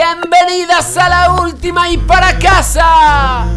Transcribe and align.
Bienvenidas 0.00 0.96
a 0.96 1.08
la 1.08 1.42
última 1.42 1.90
y 1.90 1.96
para 1.96 2.38
casa. 2.38 3.48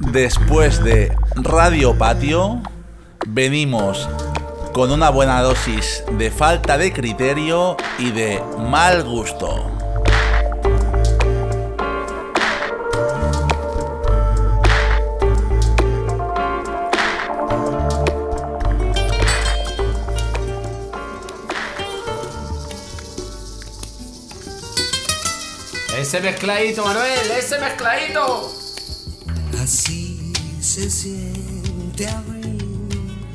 Después 0.00 0.84
de 0.84 1.16
Radio 1.34 1.96
Patio, 1.96 2.60
venimos 3.26 4.06
con 4.74 4.92
una 4.92 5.08
buena 5.08 5.40
dosis 5.40 6.04
de 6.18 6.30
falta 6.30 6.76
de 6.76 6.92
criterio 6.92 7.78
y 7.98 8.10
de 8.10 8.42
mal 8.58 9.02
gusto. 9.02 9.77
Ese 26.08 26.22
mezcladito, 26.22 26.86
Manuel, 26.86 27.30
ese 27.38 27.58
mezcladito. 27.58 28.50
Así 29.62 30.32
se 30.58 30.88
siente 30.88 32.08
abril. 32.08 33.26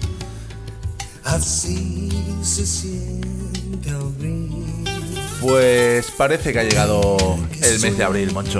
Así 1.23 2.09
se 2.41 2.65
siente 2.65 3.91
abril. 3.91 4.83
Pues 5.39 6.09
parece 6.17 6.51
que 6.51 6.61
ha 6.61 6.63
llegado 6.63 7.15
el 7.61 7.79
mes 7.79 7.95
de 7.95 8.03
abril, 8.03 8.33
Moncho. 8.33 8.59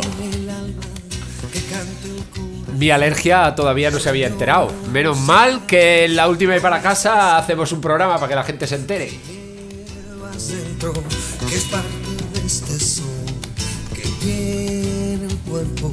Mi 2.77 2.91
alergia 2.91 3.55
todavía 3.55 3.89
no 3.89 3.99
se 3.99 4.09
había 4.09 4.27
enterado. 4.27 4.71
Menos 4.91 5.17
mal 5.17 5.65
que 5.65 6.05
en 6.05 6.15
la 6.15 6.29
última 6.29 6.55
y 6.55 6.59
para 6.59 6.83
casa 6.83 7.35
hacemos 7.35 7.71
un 7.71 7.81
programa 7.81 8.17
para 8.17 8.27
que 8.27 8.35
la 8.35 8.43
gente 8.43 8.67
se 8.67 8.75
entere. 8.75 9.11
Tiene 14.23 15.25
el 15.25 15.37
cuerpo. 15.49 15.91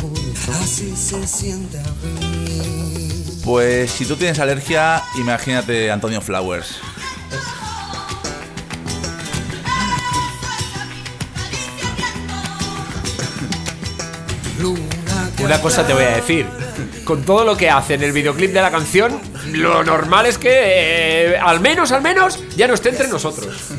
Así 0.63 0.95
se 0.97 1.27
siente 1.27 1.79
abril. 1.79 3.41
Pues 3.45 3.91
si 3.91 4.05
tú 4.07 4.17
tienes 4.17 4.39
alergia, 4.39 5.03
imagínate 5.17 5.91
Antonio 5.91 6.21
Flowers. 6.21 6.81
Una 15.43 15.61
cosa 15.61 15.87
te 15.87 15.95
voy 15.95 16.05
a 16.05 16.17
decir. 16.17 16.47
Con 17.05 17.25
todo 17.25 17.45
lo 17.45 17.57
que 17.57 17.71
hace 17.71 17.95
en 17.95 18.05
el 18.05 18.13
videoclip 18.13 18.53
de 18.53 18.61
la 18.61 18.71
canción, 18.71 19.21
lo 19.53 19.83
normal 19.83 20.27
es 20.27 20.39
que, 20.39 20.51
eh, 20.53 21.39
al 21.39 21.61
menos, 21.61 21.91
al 21.93 22.03
menos, 22.03 22.39
ya 22.57 22.69
no 22.69 22.75
esté 22.75 22.91
entre 22.91 23.09
nosotros. 23.09 23.73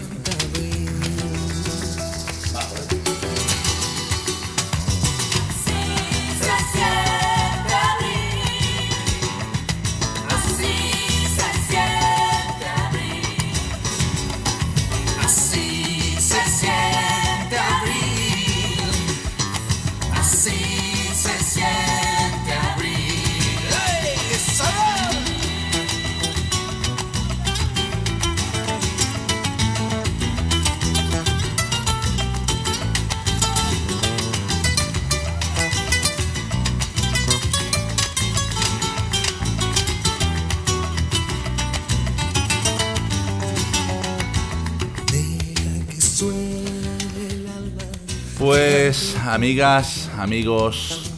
Amigas, 49.32 50.10
amigos, 50.18 51.10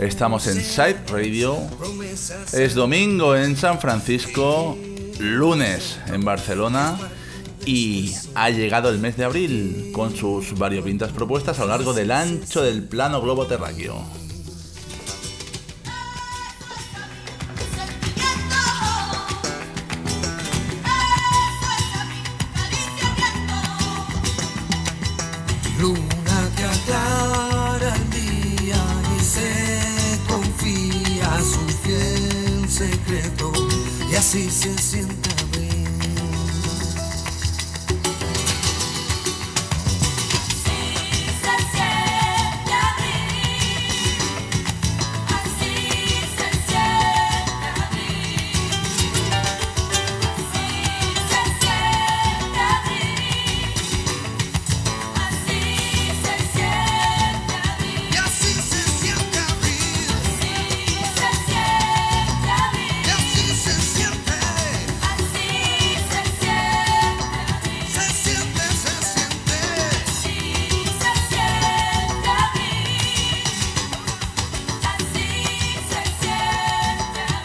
estamos 0.00 0.46
en 0.46 0.62
Side 0.62 1.04
Radio. 1.08 1.58
Es 2.54 2.74
domingo 2.74 3.36
en 3.36 3.54
San 3.54 3.78
Francisco, 3.78 4.78
lunes 5.18 5.98
en 6.06 6.24
Barcelona 6.24 6.96
y 7.66 8.14
ha 8.34 8.48
llegado 8.48 8.88
el 8.88 8.98
mes 8.98 9.18
de 9.18 9.24
abril 9.24 9.90
con 9.92 10.16
sus 10.16 10.58
variopintas 10.58 11.12
propuestas 11.12 11.58
a 11.58 11.62
lo 11.62 11.68
largo 11.68 11.92
del 11.92 12.12
ancho 12.12 12.62
del 12.62 12.82
plano 12.82 13.20
globo 13.20 13.46
terráqueo. 13.46 14.19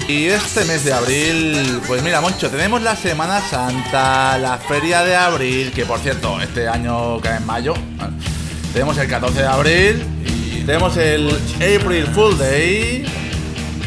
Y 0.08 0.26
este 0.28 0.66
mes 0.66 0.86
de 0.86 0.94
abril, 0.94 1.82
pues 1.88 2.04
mira, 2.04 2.22
Moncho, 2.22 2.50
tenemos 2.52 2.80
la 2.84 2.96
Semana 2.96 3.42
Santa, 3.42 4.38
la 4.38 4.60
Feria 4.60 5.04
de 5.04 5.16
Abril, 5.16 5.72
que 5.72 5.84
por 5.84 5.98
cierto, 6.00 6.40
este 6.40 6.68
año 6.68 7.20
cae 7.22 7.38
en 7.38 7.46
mayo. 7.46 7.74
Tenemos 8.72 8.98
el 9.00 9.08
14 9.08 9.42
de 9.42 9.48
abril, 9.48 10.06
tenemos 10.66 10.96
el 10.98 11.32
April 11.56 12.06
Full 12.14 12.38
Day 12.38 13.04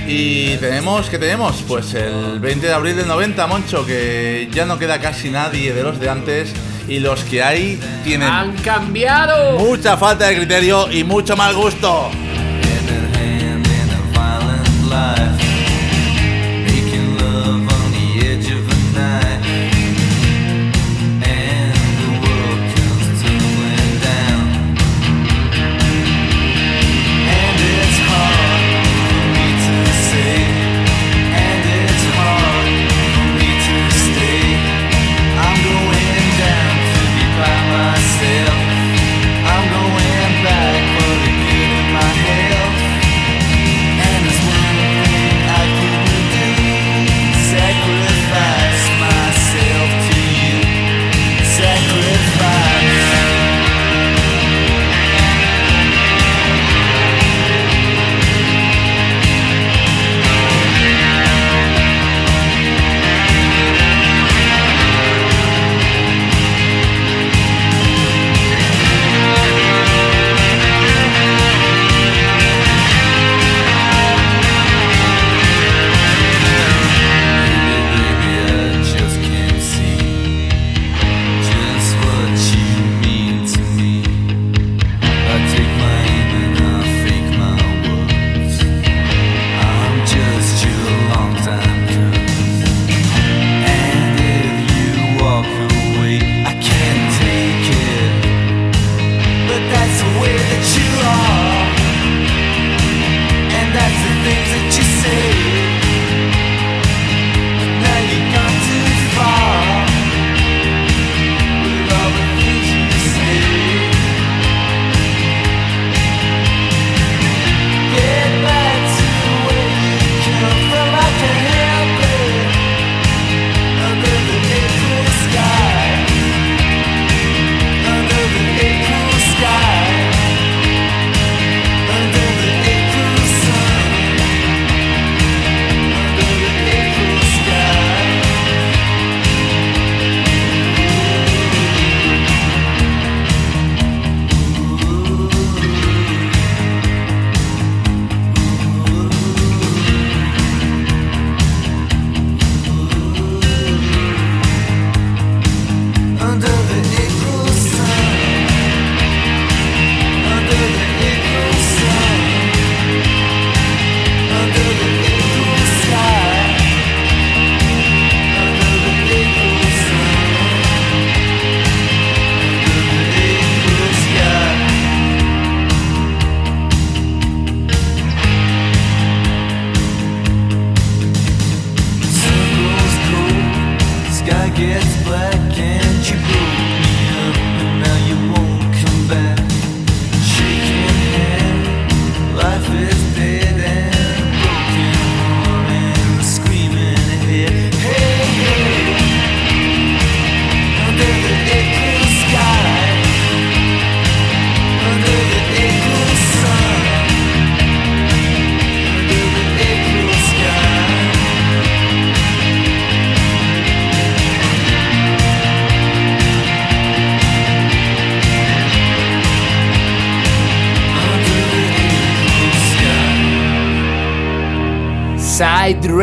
y 0.09 0.57
tenemos, 0.57 1.09
¿qué 1.09 1.19
tenemos? 1.19 1.63
Pues 1.69 1.95
el 1.95 2.41
20 2.41 2.67
de 2.67 2.73
abril 2.73 2.97
del 2.97 3.07
90, 3.07 3.47
Moncho, 3.47 3.87
que 3.87 4.49
ya 4.53 4.67
no 4.67 4.77
queda 4.77 5.01
casi 5.01 5.31
nadie 5.31 5.73
de 5.73 5.83
los 5.85 6.01
de 6.01 6.09
antes 6.09 6.53
y 6.89 6.99
los 6.99 7.23
que 7.25 7.45
hay 7.45 7.79
tienen 8.03 8.29
¡Han 8.29 8.57
cambiado! 8.57 9.59
mucha 9.59 9.97
falta 9.97 10.27
de 10.27 10.37
criterio 10.37 10.91
y 10.91 11.05
mucho 11.05 11.37
mal 11.37 11.55
gusto. 11.55 12.11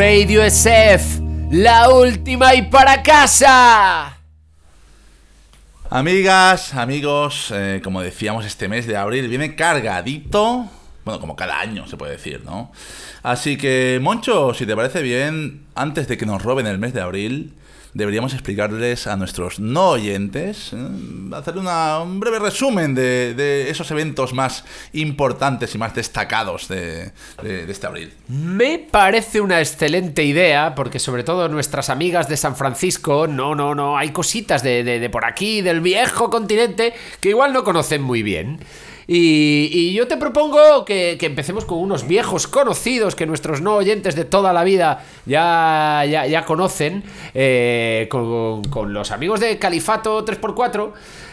Radio 0.08 0.40
SF, 0.40 1.20
la 1.50 1.90
última 1.90 2.54
y 2.54 2.62
para 2.62 3.02
casa. 3.02 4.16
Amigas, 5.90 6.74
amigos, 6.74 7.52
eh, 7.52 7.80
como 7.82 8.02
decíamos, 8.02 8.46
este 8.46 8.68
mes 8.68 8.86
de 8.86 8.96
abril 8.96 9.26
viene 9.26 9.56
cargadito. 9.56 10.70
Bueno, 11.04 11.18
como 11.18 11.34
cada 11.34 11.58
año 11.58 11.88
se 11.88 11.96
puede 11.96 12.12
decir, 12.12 12.44
¿no? 12.44 12.70
Así 13.24 13.56
que, 13.56 13.98
Moncho, 14.00 14.54
si 14.54 14.64
te 14.64 14.76
parece 14.76 15.02
bien, 15.02 15.66
antes 15.74 16.06
de 16.06 16.16
que 16.16 16.24
nos 16.24 16.40
roben 16.40 16.68
el 16.68 16.78
mes 16.78 16.94
de 16.94 17.00
abril, 17.00 17.54
deberíamos 17.96 18.34
explicarles 18.34 19.06
a 19.06 19.16
nuestros 19.16 19.58
no 19.58 19.90
oyentes, 19.90 20.72
eh, 20.74 20.76
hacer 21.32 21.56
una- 21.56 22.00
un 22.00 22.20
breve 22.20 22.38
resumen 22.38 22.94
de, 22.94 23.66
esos 23.70 23.90
eventos 23.90 24.34
más 24.34 24.64
importantes 24.92 25.74
y 25.74 25.78
más 25.78 25.94
destacados 25.94 26.68
de, 26.68 27.12
este 27.42 27.86
abril. 27.86 28.12
Me 28.28 28.78
parece 28.78 29.40
una 29.40 29.60
excelente 29.60 30.24
idea, 30.24 30.74
porque 30.74 30.98
sobre 30.98 31.24
todo 31.24 31.48
nuestras 31.48 31.88
amigas 31.88 32.28
de 32.28 32.36
San 32.36 32.54
Francisco, 32.54 33.26
no, 33.26 33.54
no, 33.54 33.74
no, 33.74 33.96
hay 33.96 34.10
cositas 34.10 34.62
de- 34.62 34.84
de 34.84 35.10
por 35.10 35.24
aquí, 35.24 35.62
del 35.62 35.80
viejo 35.80 36.28
continente, 36.30 36.92
que 37.20 37.30
igual 37.30 37.52
no 37.52 37.64
conocen 37.64 38.02
muy 38.02 38.22
bien. 38.22 38.60
Y, 39.08 39.70
y 39.72 39.92
yo 39.92 40.08
te 40.08 40.16
propongo 40.16 40.84
que, 40.84 41.16
que 41.18 41.26
empecemos 41.26 41.64
con 41.64 41.78
unos 41.78 42.08
viejos 42.08 42.48
conocidos 42.48 43.14
que 43.14 43.24
nuestros 43.24 43.60
no 43.60 43.74
oyentes 43.76 44.16
de 44.16 44.24
toda 44.24 44.52
la 44.52 44.64
vida 44.64 45.04
ya, 45.26 46.04
ya, 46.10 46.26
ya 46.26 46.44
conocen, 46.44 47.04
eh, 47.32 48.08
con, 48.10 48.64
con 48.64 48.92
los 48.92 49.12
amigos 49.12 49.38
de 49.38 49.58
Califato 49.58 50.24
3x4. 50.24 50.92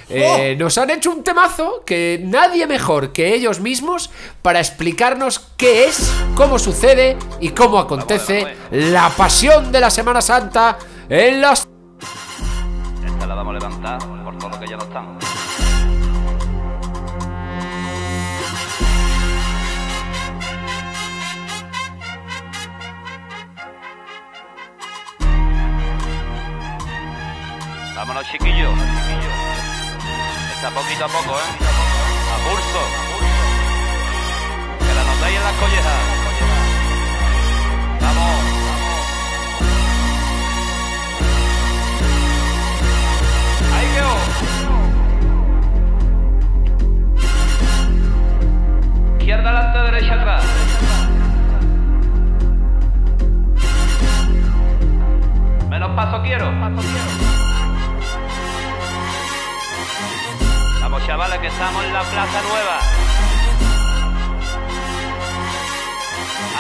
Eh, 0.09 0.55
Nos 0.59 0.77
han 0.77 0.91
hecho 0.91 1.09
un 1.11 1.23
temazo 1.23 1.81
que 1.85 2.19
nadie 2.23 2.67
mejor 2.67 3.13
que 3.13 3.33
ellos 3.33 3.59
mismos 3.59 4.11
para 4.43 4.59
explicarnos 4.59 5.39
qué 5.57 5.85
es, 5.85 6.13
cómo 6.35 6.59
sucede 6.59 7.17
y 7.39 7.49
cómo 7.49 7.79
acontece 7.79 8.45
la 8.69 9.09
pasión 9.09 9.71
de 9.71 9.79
la 9.79 9.89
Semana 9.89 10.21
Santa 10.21 10.77
en 11.09 11.41
las... 11.41 11.67
Esta 13.03 13.25
la 13.25 13.33
vamos 13.33 13.55
a 13.55 13.59
levantar 13.59 13.99
por 14.23 14.37
todo 14.37 14.49
lo 14.49 14.59
que 14.59 14.67
ya 14.67 14.77
no 14.77 14.83
estamos. 14.83 15.23
Vámonos, 27.95 28.25
chiquillos. 28.27 28.73
Está 30.55 30.69
poquito 30.71 31.05
a 31.05 31.07
poco, 31.07 31.38
¿eh? 31.38 31.50
A 32.33 32.38
pulso. 32.43 32.81
Que 34.79 34.93
la 34.93 35.03
notéis 35.03 35.38
en 35.38 35.43
las 35.43 35.53
collejas. 35.53 36.01
Vamos. 38.01 38.41
Ahí 43.75 43.88
quedó. 43.93 44.13
Izquierda 49.19 49.50
adelante, 49.50 49.77
derecha 49.79 50.13
atrás. 50.15 50.43
Menos 55.69 55.91
paso 55.95 56.21
quiero. 56.23 56.51
Vamos 60.93 61.07
chavales 61.07 61.39
que 61.39 61.47
estamos 61.47 61.83
en 61.85 61.91
la 61.91 62.03
Plaza 62.03 62.41
Nueva. 62.43 62.79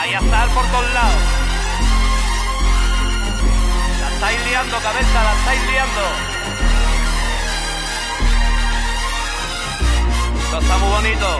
Ahí 0.01 0.13
a 0.15 0.17
estar 0.17 0.47
por 0.49 0.65
todos 0.65 0.91
lados. 0.91 1.21
La 4.01 4.09
estáis 4.09 4.45
liando, 4.47 4.77
cabeza, 4.79 5.23
la 5.23 5.33
estáis 5.33 5.61
liando. 5.67 6.01
Esto 10.45 10.59
está 10.61 10.77
muy 10.79 10.89
bonito. 10.89 11.39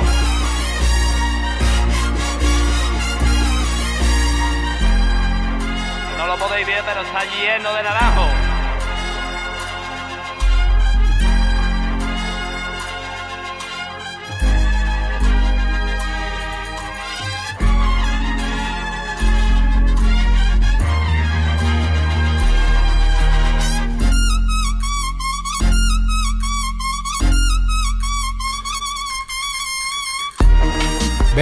No 6.19 6.27
lo 6.27 6.37
podéis 6.37 6.67
ver, 6.67 6.83
pero 6.85 7.01
está 7.01 7.23
lleno 7.25 7.73
de 7.73 7.81
naranjo. 7.81 8.42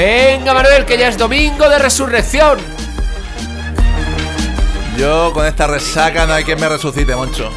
Venga 0.05 0.55
Manuel, 0.55 0.83
que 0.83 0.97
ya 0.97 1.09
es 1.09 1.15
domingo 1.19 1.69
de 1.69 1.77
resurrección. 1.77 2.57
Yo 4.97 5.31
con 5.31 5.45
esta 5.45 5.67
resaca 5.67 6.25
no 6.25 6.33
hay 6.33 6.43
quien 6.43 6.59
me 6.59 6.67
resucite, 6.67 7.15
Moncho. 7.15 7.51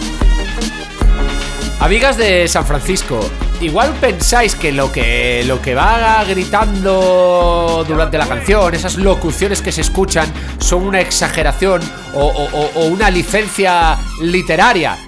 Amigas 1.80 2.18
de 2.18 2.46
San 2.46 2.66
Francisco, 2.66 3.18
igual 3.62 3.94
pensáis 3.98 4.54
que 4.56 4.72
lo 4.72 4.92
que 4.92 5.42
lo 5.46 5.62
que 5.62 5.74
va 5.74 6.22
gritando 6.24 7.82
durante 7.88 8.18
la 8.18 8.26
canción, 8.26 8.74
esas 8.74 8.96
locuciones 8.96 9.62
que 9.62 9.72
se 9.72 9.80
escuchan, 9.80 10.30
son 10.58 10.82
una 10.82 11.00
exageración 11.00 11.80
o, 12.12 12.26
o- 12.26 12.58
o- 12.60 12.70
o 12.74 12.84
una 12.88 13.08
licencia 13.10 13.96
literaria. 14.20 14.98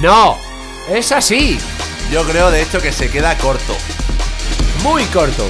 No, 0.00 0.36
es 0.90 1.12
así, 1.12 1.60
Yo 2.10 2.24
creo, 2.24 2.50
de 2.50 2.60
hecho, 2.62 2.80
que 2.82 2.90
se 2.90 3.08
queda 3.08 3.38
corto. 3.38 3.76
muy 4.82 5.04
corto. 5.04 5.46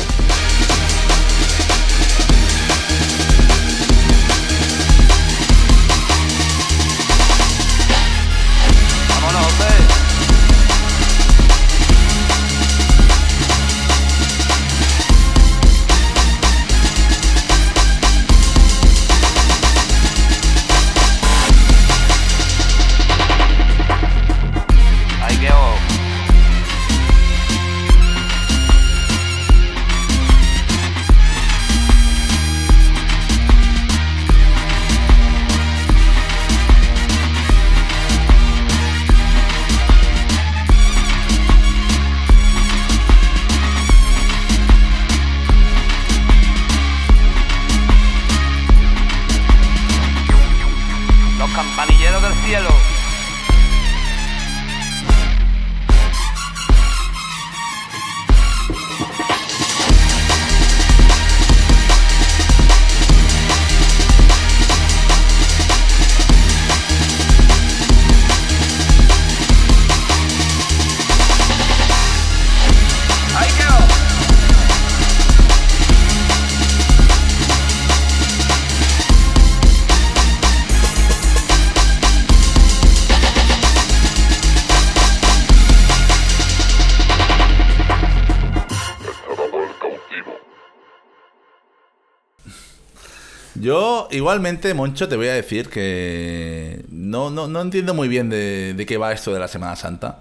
Igualmente, 94.12 94.74
Moncho, 94.74 95.08
te 95.08 95.16
voy 95.16 95.28
a 95.28 95.34
decir 95.34 95.68
que 95.68 96.84
no, 96.90 97.30
no, 97.30 97.48
no 97.48 97.60
entiendo 97.60 97.94
muy 97.94 98.08
bien 98.08 98.28
de, 98.28 98.74
de 98.74 98.86
qué 98.86 98.96
va 98.96 99.12
esto 99.12 99.32
de 99.32 99.40
la 99.40 99.48
Semana 99.48 99.76
Santa. 99.76 100.20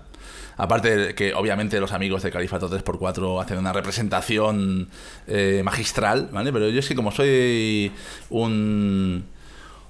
Aparte 0.57 0.95
de 0.95 1.15
que, 1.15 1.33
obviamente, 1.33 1.79
los 1.79 1.91
amigos 1.91 2.21
de 2.23 2.31
Califato 2.31 2.69
3x4 2.69 3.41
hacen 3.41 3.57
una 3.57 3.73
representación 3.73 4.89
eh, 5.27 5.61
magistral, 5.63 6.29
¿vale? 6.31 6.53
Pero 6.53 6.69
yo 6.69 6.79
es 6.79 6.87
que 6.87 6.95
como 6.95 7.11
soy 7.11 7.91
un, 8.29 9.23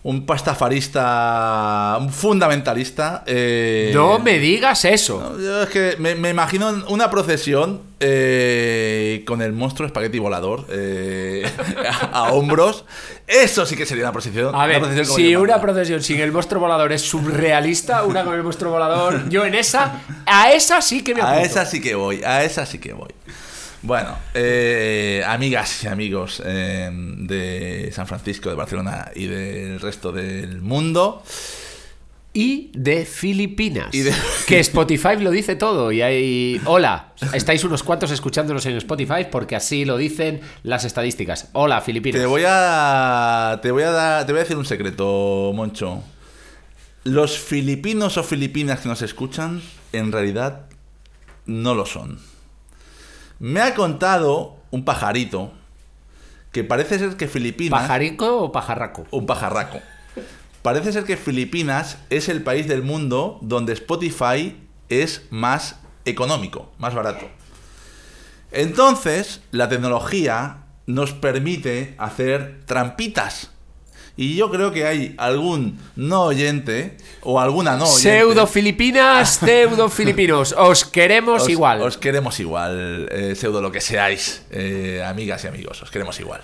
un 0.04 0.26
pastafarista, 0.26 1.98
un 2.00 2.12
fundamentalista. 2.12 3.24
eh, 3.28 3.92
No 3.94 4.18
me 4.20 4.40
digas 4.40 4.86
eso. 4.86 5.38
Yo 5.40 5.64
es 5.64 5.70
que 5.70 5.96
me, 6.00 6.16
me 6.16 6.30
imagino 6.30 6.70
una 6.90 7.10
procesión 7.12 7.82
eh, 8.00 9.24
con 9.28 9.42
el 9.44 9.54
monstruo 9.54 9.86
espagueti 9.86 10.18
volador 10.18 10.66
eh, 10.70 11.46
a, 11.88 12.08
a 12.20 12.34
hombros. 12.34 12.86
Eso 13.28 13.66
sí 13.66 13.76
que 13.76 13.86
sería 13.86 14.04
una 14.06 14.12
procesión. 14.12 14.48
A 14.56 14.58
una 14.58 14.66
ver, 14.66 14.80
procesión 14.80 15.06
si 15.18 15.36
una 15.36 15.54
manda. 15.54 15.62
procesión 15.62 16.02
sin 16.02 16.20
el 16.20 16.32
monstruo 16.32 16.60
volador 16.62 16.92
es 16.94 17.02
surrealista, 17.04 18.04
una 18.04 18.24
con 18.24 18.34
el 18.36 18.44
monstruo 18.44 18.72
volador, 18.72 19.30
yo 19.30 19.46
en 19.46 19.54
esa, 19.56 20.02
a 20.26 20.52
esa 20.52 20.82
sí 20.82 21.04
que 21.04 21.14
me 21.14 21.22
A 21.22 21.26
apunto. 21.32 21.46
esa 21.48 21.66
sí 21.66 21.80
que 21.80 21.94
voy, 21.96 22.24
a 22.24 22.44
esa 22.44 22.66
sí 22.66 22.80
que 22.80 22.94
voy. 22.94 23.10
Bueno, 23.84 24.16
eh, 24.36 25.24
amigas 25.26 25.84
y 25.84 25.88
amigos 25.88 26.42
eh, 26.46 26.90
de 26.92 27.92
San 27.92 28.06
Francisco, 28.06 28.50
de 28.50 28.56
Barcelona 28.56 29.10
y 29.16 29.26
del 29.26 29.80
resto 29.80 30.12
del 30.12 30.62
mundo. 30.62 31.24
Y 32.34 32.72
de 32.76 33.06
Filipinas. 33.06 33.94
Y 33.94 34.02
de- 34.02 34.14
Que 34.48 34.60
Spotify 34.60 35.18
lo 35.20 35.32
dice 35.32 35.56
todo. 35.56 35.92
Y 35.92 36.02
hay. 36.02 36.62
Hola, 36.66 37.14
estáis 37.34 37.64
unos 37.66 37.84
cuantos 37.84 38.12
escuchándonos 38.12 38.66
en 38.68 38.78
Spotify 38.78 39.26
porque 39.30 39.56
así 39.58 39.84
lo 39.84 39.98
dicen 39.98 40.40
las 40.64 40.86
estadísticas. 40.86 41.50
Hola, 41.54 41.82
Filipinas. 41.82 42.22
Te 42.22 42.26
voy 42.28 42.44
a. 42.48 43.60
Te 43.62 43.72
voy 43.72 43.84
a 43.84 43.92
dar. 43.92 44.26
Te 44.26 44.32
voy 44.32 44.40
a 44.40 44.44
decir 44.44 44.56
un 44.58 44.66
secreto, 44.66 45.52
Moncho. 45.54 46.04
Los 47.04 47.38
filipinos 47.40 48.16
o 48.18 48.24
filipinas 48.24 48.80
que 48.80 48.88
nos 48.88 49.02
escuchan, 49.02 49.62
en 49.92 50.12
realidad, 50.12 50.68
no 51.48 51.74
lo 51.74 51.86
son. 51.88 52.20
Me 53.42 53.60
ha 53.60 53.74
contado 53.74 54.58
un 54.70 54.86
pajarito 54.86 55.52
que 56.52 56.64
parece 56.64 57.00
ser 57.00 57.18
que 57.18 57.28
Filipinas. 57.28 57.82
¿Pajarico 57.82 58.38
o 58.38 58.52
pajarraco? 58.52 59.08
un 59.10 59.26
pajarraco. 59.26 59.80
Parece 60.62 60.92
ser 60.92 61.06
que 61.06 61.18
Filipinas 61.18 61.98
es 62.12 62.30
el 62.30 62.44
país 62.44 62.68
del 62.68 62.84
mundo 62.84 63.40
donde 63.42 63.74
Spotify 63.74 64.56
es 64.90 65.24
más 65.32 65.78
económico, 66.06 66.72
más 66.78 66.94
barato. 66.94 67.28
Entonces, 68.52 69.42
la 69.50 69.70
tecnología 69.70 70.66
nos 70.86 71.14
permite 71.14 71.96
hacer 71.98 72.62
trampitas. 72.68 73.50
Y 74.22 74.36
yo 74.36 74.52
creo 74.52 74.72
que 74.72 74.86
hay 74.86 75.16
algún 75.18 75.80
no 75.96 76.26
oyente 76.26 76.96
o 77.24 77.40
alguna 77.40 77.76
no 77.76 77.86
oyente. 77.86 78.20
Pseudo 78.20 78.46
Filipinas, 78.46 79.38
pseudo 79.44 79.90
Filipinos. 79.90 80.54
Os 80.56 80.86
queremos 80.86 81.42
Os- 81.42 81.50
igual. 81.50 81.82
Os 81.82 81.98
queremos 81.98 82.40
igual, 82.40 83.10
eh, 83.12 83.34
pseudo 83.36 83.64
lo 83.64 83.72
que 83.72 83.82
seáis, 83.82 84.44
eh, 84.52 85.04
amigas 85.04 85.44
y 85.44 85.48
amigos, 85.48 85.82
os 85.82 85.90
queremos 85.90 86.20
igual. 86.20 86.42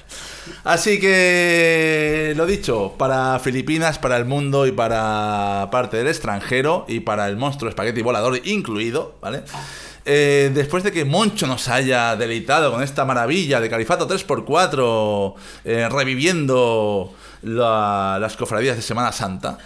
Así 0.63 0.99
que, 0.99 2.33
lo 2.35 2.47
dicho, 2.47 2.95
para 2.97 3.37
Filipinas, 3.37 3.99
para 3.99 4.17
el 4.17 4.25
mundo 4.25 4.65
y 4.65 4.71
para 4.71 5.69
parte 5.71 5.97
del 5.97 6.07
extranjero 6.07 6.83
y 6.87 7.01
para 7.01 7.27
el 7.27 7.37
monstruo 7.37 7.69
espagueti 7.69 8.01
volador 8.01 8.41
incluido, 8.43 9.19
¿vale? 9.21 9.43
Eh, 10.09 10.51
después 10.53 10.83
de 10.85 10.93
que 10.93 11.03
Moncho 11.03 11.47
nos 11.47 11.67
haya 11.67 12.15
deleitado 12.15 12.71
con 12.71 12.81
esta 12.81 13.03
maravilla 13.03 13.59
de 13.59 13.69
Califato 13.69 14.07
3x4, 14.07 15.33
eh, 15.65 15.89
reviviendo 15.91 17.13
la- 17.41 18.17
las 18.19 18.35
cofradías 18.37 18.75
de 18.75 18.81
Semana 18.81 19.11
Santa, 19.11 19.57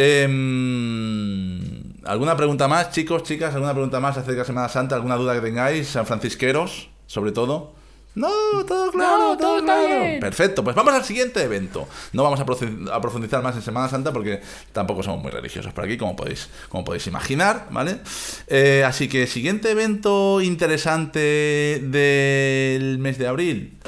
Em, 0.00 1.60
¿Alguna 2.04 2.36
pregunta 2.36 2.68
más, 2.68 2.90
chicos, 2.92 3.22
chicas? 3.24 3.52
¿Alguna 3.54 3.72
pregunta 3.72 4.00
más 4.00 4.16
acerca 4.16 4.40
de 4.40 4.46
Semana 4.46 4.68
Santa? 4.68 4.94
¿Alguna 4.94 5.16
duda 5.16 5.34
que 5.34 5.40
tengáis? 5.40 5.88
San 5.88 6.06
francisqueros, 6.06 6.88
sobre 7.06 7.32
todo. 7.32 7.74
No, 8.14 8.28
todo 8.66 8.90
claro, 8.90 9.18
No, 9.30 9.36
todo, 9.36 9.62
claro. 9.62 9.86
bien. 9.86 10.20
Perfecto, 10.20 10.64
pues 10.64 10.74
vamos 10.74 10.94
al 10.94 11.04
siguiente 11.04 11.42
evento. 11.42 11.86
No 12.12 12.22
vamos 12.22 12.40
a 12.40 12.46
profundizar 13.00 13.42
más 13.42 13.54
en 13.56 13.62
Semana 13.62 13.88
Santa 13.88 14.12
porque 14.12 14.40
tampoco 14.72 15.02
somos 15.02 15.20
muy 15.22 15.30
religiosos 15.30 15.72
por 15.72 15.84
aquí, 15.84 15.96
como 15.98 16.16
podéis, 16.16 16.48
como 16.68 16.84
podéis 16.84 17.06
imaginar, 17.06 17.66
¿vale? 17.70 17.98
Eh, 18.48 18.84
así 18.86 19.08
que 19.08 19.26
siguiente 19.26 19.70
evento 19.70 20.40
interesante 20.40 21.18
del 21.84 22.98
mes 22.98 23.18
de 23.18 23.26
abril. 23.28 23.78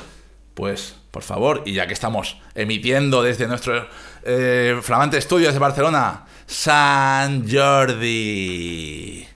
Pues, 0.54 0.96
por 1.10 1.22
favor, 1.22 1.62
y 1.66 1.72
ya 1.74 1.86
que 1.86 1.92
estamos 1.92 2.36
emitiendo 2.54 3.22
desde 3.22 3.46
nuestro 3.46 3.86
eh, 4.22 4.78
flamante 4.82 5.18
estudios 5.18 5.52
de 5.52 5.58
Barcelona, 5.58 6.24
San 6.46 7.48
Jordi. 7.50 9.26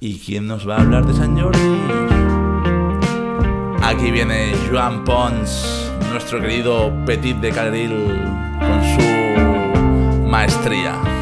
¿Y 0.00 0.18
quién 0.18 0.46
nos 0.46 0.68
va 0.68 0.76
a 0.76 0.80
hablar 0.80 1.04
de 1.06 1.14
San 1.14 1.38
Jordi? 1.38 1.58
Aquí 3.82 4.10
viene 4.10 4.54
Joan 4.70 5.04
Pons, 5.04 5.92
nuestro 6.10 6.40
querido 6.40 6.92
Petit 7.04 7.36
de 7.36 7.50
Carril, 7.50 7.90
con 8.60 8.82
su 8.94 10.28
maestría. 10.28 11.19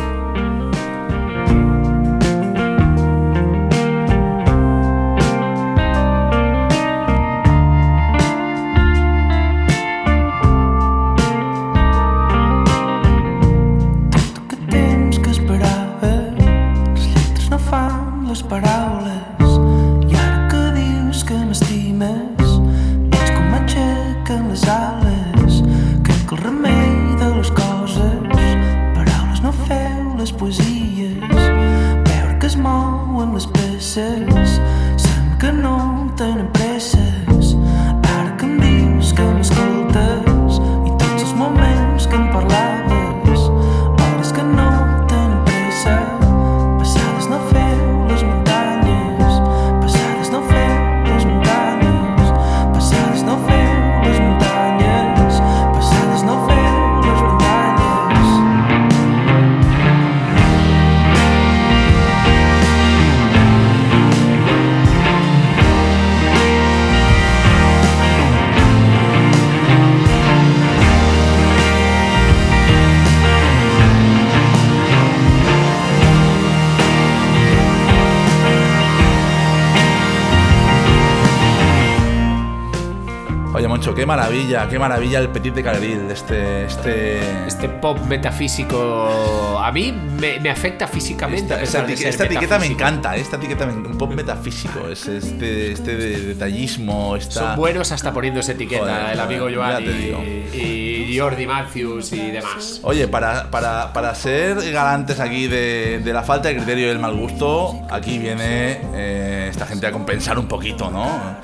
Moncho, 83.78 83.94
qué 83.94 84.04
maravilla, 84.06 84.68
qué 84.68 84.76
maravilla 84.76 85.20
el 85.20 85.28
Petit 85.28 85.54
de 85.54 85.62
Carril, 85.62 86.00
este, 86.10 86.64
este, 86.64 87.20
Este 87.46 87.68
pop 87.68 87.96
metafísico 88.08 89.56
a 89.62 89.70
mí 89.70 89.92
me, 89.92 90.40
me 90.40 90.50
afecta 90.50 90.88
físicamente. 90.88 91.42
Esta, 91.54 91.62
esta 91.62 91.78
pesar 91.82 91.86
de 91.86 91.92
eti- 91.94 91.96
ser 91.98 92.08
esta 92.08 92.24
etiqueta 92.24 92.58
me 92.58 92.66
encanta, 92.66 93.14
esta 93.14 93.36
etiqueta 93.36 93.66
me, 93.66 93.74
un 93.74 93.96
pop 93.96 94.12
metafísico, 94.12 94.88
es 94.88 95.06
este, 95.06 95.70
este 95.70 95.96
de- 95.96 96.20
detallismo, 96.22 97.14
esta... 97.14 97.34
Son 97.50 97.56
buenos 97.56 97.92
hasta 97.92 98.12
poniéndose 98.12 98.50
etiqueta, 98.50 98.80
Joder, 98.82 99.10
el 99.12 99.20
amigo 99.20 99.46
Joan 99.54 99.84
y, 99.84 100.56
y 100.58 101.16
Jordi 101.16 101.46
Matthews 101.46 102.12
y 102.14 102.32
demás. 102.32 102.80
Oye, 102.82 103.06
para, 103.06 103.48
para, 103.52 103.92
para 103.92 104.12
ser 104.16 104.56
galantes 104.72 105.20
aquí 105.20 105.46
de, 105.46 106.00
de 106.04 106.12
la 106.12 106.24
falta 106.24 106.48
de 106.48 106.56
criterio 106.56 106.86
y 106.86 106.88
del 106.88 106.98
mal 106.98 107.14
gusto, 107.14 107.80
aquí 107.92 108.18
viene 108.18 108.80
eh, 108.94 109.46
esta 109.48 109.66
gente 109.66 109.86
a 109.86 109.92
compensar 109.92 110.36
un 110.36 110.48
poquito, 110.48 110.90
¿no? 110.90 111.36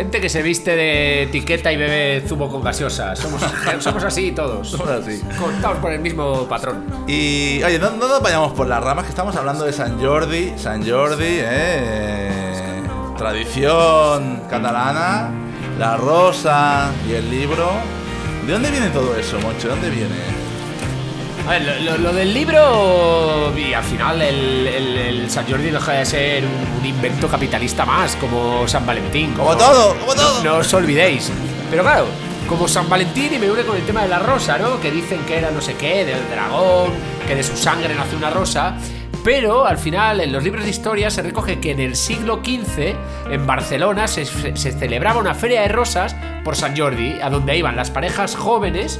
Gente 0.00 0.18
que 0.18 0.30
se 0.30 0.40
viste 0.40 0.74
de 0.74 1.24
etiqueta 1.24 1.70
y 1.70 1.76
bebe 1.76 2.26
zumo 2.26 2.48
con 2.48 2.64
gaseosa. 2.64 3.14
Somos, 3.14 3.42
somos 3.80 4.02
así 4.02 4.32
todos. 4.32 4.70
Somos 4.70 4.88
así. 4.88 5.20
Contamos 5.38 5.76
por 5.76 5.92
el 5.92 6.00
mismo 6.00 6.48
patrón. 6.48 6.86
Y, 7.06 7.62
oye, 7.62 7.78
no, 7.78 7.90
no 7.90 8.08
nos 8.08 8.22
vayamos 8.22 8.54
por 8.54 8.66
las 8.66 8.82
ramas, 8.82 9.04
que 9.04 9.10
estamos 9.10 9.36
hablando 9.36 9.66
de 9.66 9.74
San 9.74 10.00
Jordi, 10.00 10.54
San 10.56 10.88
Jordi, 10.88 11.40
eh, 11.42 12.82
tradición 13.18 14.44
catalana, 14.48 15.28
la 15.78 15.98
rosa 15.98 16.92
y 17.06 17.12
el 17.12 17.30
libro. 17.30 17.68
¿De 18.46 18.54
dónde 18.54 18.70
viene 18.70 18.88
todo 18.88 19.14
eso, 19.18 19.38
Moncho? 19.40 19.68
¿De 19.68 19.74
dónde 19.74 19.90
viene? 19.90 20.39
A 21.46 21.52
ver, 21.58 21.62
lo, 21.62 21.92
lo- 21.92 21.98
lo 21.98 22.12
del 22.12 22.32
libro 22.32 23.52
y 23.56 23.72
al 23.72 23.82
final 23.82 24.22
el, 24.22 24.66
el- 24.66 24.96
el 24.98 25.30
San 25.30 25.46
Jordi 25.50 25.70
deja 25.70 25.92
de 25.92 26.06
ser 26.06 26.44
un, 26.44 26.78
un 26.80 26.86
invento 26.86 27.28
capitalista 27.28 27.84
más, 27.84 28.14
como 28.16 28.66
San 28.68 28.86
Valentín. 28.86 29.32
Como 29.34 29.52
¿no? 29.52 29.56
todo, 29.58 29.96
como 29.98 30.14
todo. 30.14 30.44
No 30.44 30.56
os 30.58 30.72
olvidéis. 30.74 31.30
Pero 31.70 31.82
claro, 31.82 32.06
como 32.48 32.68
San 32.68 32.88
Valentín 32.88 33.32
y 33.34 33.38
me 33.38 33.50
une 33.50 33.62
con 33.62 33.76
el 33.76 33.82
tema 33.84 34.02
de 34.02 34.08
la 34.08 34.18
rosa, 34.20 34.58
¿no? 34.58 34.80
Que 34.80 34.90
dicen 34.90 35.20
que 35.26 35.38
era 35.38 35.50
no 35.50 35.60
sé 35.60 35.74
qué, 35.74 36.04
del 36.04 36.28
dragón, 36.30 36.90
que 37.26 37.34
de 37.34 37.42
su 37.42 37.56
sangre 37.56 37.94
nace 37.94 38.14
una 38.16 38.30
rosa. 38.30 38.74
Pero 39.24 39.66
al 39.66 39.76
final, 39.76 40.20
en 40.20 40.32
los 40.32 40.42
libros 40.42 40.64
de 40.64 40.70
historia 40.70 41.10
se 41.10 41.20
recoge 41.22 41.58
que 41.60 41.72
en 41.72 41.80
el 41.80 41.94
siglo 41.94 42.40
XV, 42.42 42.94
en 43.30 43.46
Barcelona, 43.46 44.08
se, 44.08 44.24
se 44.24 44.72
celebraba 44.72 45.20
una 45.20 45.34
feria 45.34 45.60
de 45.62 45.68
rosas 45.68 46.16
por 46.42 46.56
San 46.56 46.74
Jordi, 46.76 47.20
a 47.20 47.28
donde 47.28 47.54
iban 47.56 47.76
las 47.76 47.90
parejas 47.90 48.34
jóvenes 48.34 48.98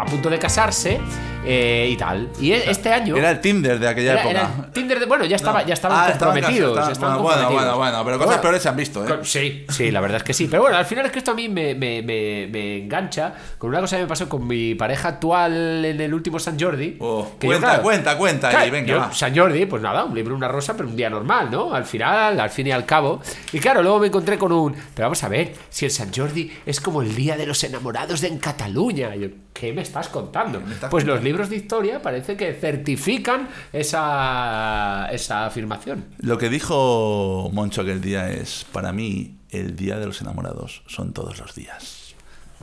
a 0.00 0.04
punto 0.06 0.28
de 0.30 0.38
casarse 0.38 1.00
eh, 1.44 1.88
y 1.90 1.96
tal. 1.96 2.28
Y 2.40 2.52
e- 2.52 2.70
este 2.70 2.92
año. 2.92 3.16
Era 3.16 3.30
el 3.30 3.40
Tinder 3.40 3.78
de 3.78 3.88
aquella 3.88 4.12
era- 4.12 4.20
época. 4.22 4.30
era 4.38 4.64
el 4.66 4.72
Tinder 4.72 5.00
de- 5.00 5.06
bueno, 5.06 5.24
ya 5.24 5.36
estaba, 5.36 5.62
ya 5.64 5.74
estaban 5.74 5.98
Ah, 5.98 6.10
estaban 6.10 6.34
comprometidos. 6.34 6.70
casados, 6.74 6.88
ya 6.88 6.92
estaban 6.92 7.14
bueno, 7.14 7.24
bueno, 7.24 7.42
comprometidos. 7.48 7.76
bueno, 7.78 7.92
bueno, 7.92 8.04
pero 8.04 8.18
cosas 8.18 8.28
Bueno, 8.28 8.42
peores 8.42 8.62
se 8.62 8.68
han 8.68 8.76
visto, 8.76 9.04
¿eh? 9.04 9.08
con- 9.08 9.24
Sí, 9.24 9.64
sí, 9.68 9.90
la 9.90 10.00
verdad 10.00 10.18
es 10.18 10.22
que 10.24 10.34
sí. 10.34 10.48
Pero 10.50 10.62
bueno, 10.62 10.76
al 10.76 10.84
final 10.84 11.06
es 11.06 11.12
que 11.12 11.18
esto 11.18 11.30
a 11.30 11.34
mí 11.34 11.48
me, 11.48 11.74
me- 11.74 12.02
me- 12.02 12.46
me 12.50 12.78
engancha 12.78 13.32
con 13.58 13.70
una 13.70 13.80
cosa 13.80 13.96
que 13.96 14.02
me 14.02 14.08
pasó 14.08 14.28
con 14.28 14.46
mi 14.46 14.74
pareja 14.74 15.08
actual 15.08 15.84
en 15.84 16.00
el 16.00 16.12
último 16.12 16.38
San 16.38 16.58
Jordi. 16.60 16.96
Oh, 17.00 17.32
que 17.38 17.46
yo, 17.46 17.52
cuenta, 17.52 17.66
claro, 17.68 17.82
cuenta, 17.82 18.18
cuenta 18.18 18.50
claro, 18.50 18.70
venga, 18.70 18.86
yo, 18.88 18.98
va. 18.98 19.12
San 19.12 19.34
Jordi, 19.36 19.64
pues 19.66 19.82
nada, 19.82 20.04
un 20.04 20.14
libro, 20.14 20.34
una 20.36 20.48
rosa, 20.48 20.76
pero 20.76 20.88
un 20.88 20.96
día 20.96 21.08
normal, 21.08 21.48
¿no? 21.50 21.72
Al 21.74 21.84
final, 21.86 22.38
al 22.38 22.50
fin 22.50 22.66
y 22.66 22.72
al 22.72 22.84
cabo. 22.84 23.20
Y 23.52 23.60
claro, 23.60 23.82
luego 23.82 23.98
me 23.98 24.08
encontré 24.08 24.36
con 24.36 24.52
un. 24.52 24.74
Pero 24.94 25.06
vamos 25.06 25.22
a 25.24 25.28
ver, 25.28 25.54
si 25.70 25.86
el 25.86 25.90
San 25.90 26.12
Jordi 26.14 26.50
es 26.66 26.80
como 26.80 27.00
el 27.02 27.14
día 27.14 27.36
de 27.36 27.46
los 27.46 27.64
enamorados 27.64 28.20
de 28.20 28.28
en 28.28 28.38
Cataluña. 28.38 29.14
Y 29.16 29.20
yo, 29.20 29.28
¿qué 29.52 29.72
me 29.72 29.82
estás 29.82 30.08
contando? 30.08 30.60
me 30.60 30.74
estás 30.74 30.90
pues 30.90 31.04
los 31.04 31.22
libros 31.22 31.50
de 31.50 31.56
historia 31.56 32.00
parece 32.02 32.36
que 32.36 32.54
certifican 32.54 33.48
esa, 33.72 35.08
esa 35.12 35.46
afirmación. 35.46 36.04
Lo 36.18 36.38
que 36.38 36.48
dijo 36.48 37.50
Moncho 37.52 37.82
aquel 37.82 38.00
día 38.00 38.30
es, 38.30 38.66
para 38.72 38.92
mí, 38.92 39.36
el 39.50 39.76
día 39.76 39.98
de 39.98 40.06
los 40.06 40.20
enamorados 40.20 40.82
son 40.86 41.12
todos 41.12 41.38
los 41.38 41.54
días. 41.54 42.14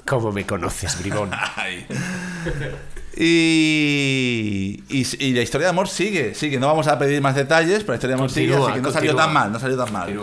¿Cómo 0.06 0.32
me 0.32 0.46
conoces, 0.46 1.00
bribón? 1.00 1.32
Y, 3.20 4.84
y, 4.90 5.08
y 5.26 5.34
la 5.34 5.42
historia 5.42 5.66
de 5.66 5.70
amor 5.72 5.88
sigue, 5.88 6.36
sigue. 6.36 6.60
No 6.60 6.68
vamos 6.68 6.88
a 6.88 7.00
pedir 7.00 7.20
más 7.20 7.34
detalles, 7.34 7.80
pero 7.80 7.94
la 7.94 7.96
historia 7.96 8.16
de 8.16 8.20
amor 8.22 8.30
sigue, 8.30 8.50
Continúa, 8.50 8.70
así 8.70 8.80
que 8.80 8.82
no 8.84 8.92
salió 8.92 9.16
tan 9.16 9.34
mal, 9.34 9.52
no 9.52 9.60
salió 9.60 9.76
tan 9.76 9.92
mal. 9.92 10.20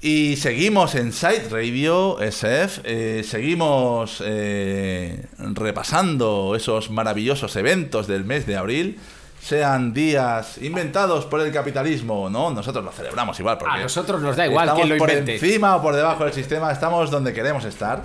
Y 0.00 0.36
seguimos 0.36 0.94
en 0.94 1.12
Site 1.12 1.48
Radio 1.50 2.20
SF, 2.20 2.82
eh, 2.84 3.24
seguimos 3.24 4.22
eh, 4.24 5.26
repasando 5.38 6.54
esos 6.54 6.88
maravillosos 6.90 7.56
eventos 7.56 8.06
del 8.06 8.24
mes 8.24 8.46
de 8.46 8.56
abril, 8.56 9.00
sean 9.42 9.92
días 9.92 10.58
inventados 10.58 11.24
por 11.26 11.40
el 11.40 11.52
capitalismo, 11.52 12.30
¿no? 12.30 12.52
Nosotros 12.52 12.84
los 12.84 12.94
celebramos 12.94 13.40
igual. 13.40 13.58
Porque 13.58 13.74
A 13.74 13.82
nosotros 13.82 14.22
nos 14.22 14.36
da 14.36 14.46
igual 14.46 14.68
estamos 14.68 14.86
quién 14.86 14.98
lo 14.98 15.04
por 15.04 15.10
encima 15.10 15.74
o 15.74 15.82
por 15.82 15.96
debajo 15.96 16.22
del 16.24 16.32
sistema, 16.32 16.70
estamos 16.70 17.10
donde 17.10 17.32
queremos 17.32 17.64
estar. 17.64 18.04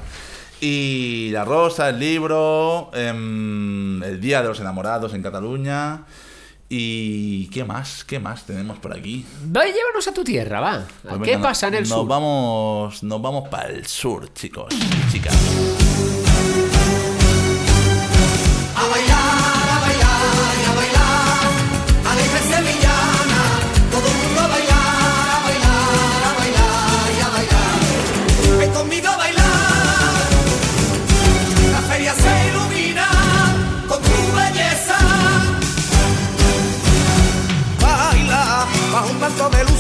Y 0.62 1.30
la 1.32 1.46
rosa, 1.46 1.90
el 1.90 2.00
libro, 2.00 2.90
em, 2.96 4.02
el 4.02 4.20
Día 4.20 4.42
de 4.42 4.48
los 4.48 4.60
Enamorados 4.60 5.14
en 5.14 5.22
Cataluña. 5.22 6.06
¿Y 6.76 7.50
qué 7.50 7.64
más? 7.64 8.04
¿Qué 8.04 8.18
más 8.18 8.48
tenemos 8.48 8.80
por 8.80 8.98
aquí? 8.98 9.24
Va, 9.56 9.64
llévanos 9.64 10.08
a 10.08 10.12
tu 10.12 10.24
tierra, 10.24 10.60
va. 10.60 10.88
Pues 11.04 11.14
¿Qué 11.22 11.36
venga, 11.36 11.50
pasa 11.50 11.68
en 11.68 11.76
el 11.76 11.82
nos 11.82 11.90
sur? 11.90 12.08
Vamos, 12.08 13.04
nos 13.04 13.22
vamos 13.22 13.48
para 13.50 13.70
el 13.70 13.86
sur, 13.86 14.34
chicos 14.34 14.74
y 14.74 15.12
chicas. 15.12 15.36
A 18.76 18.80
a 18.80 18.90
bailar, 18.90 19.53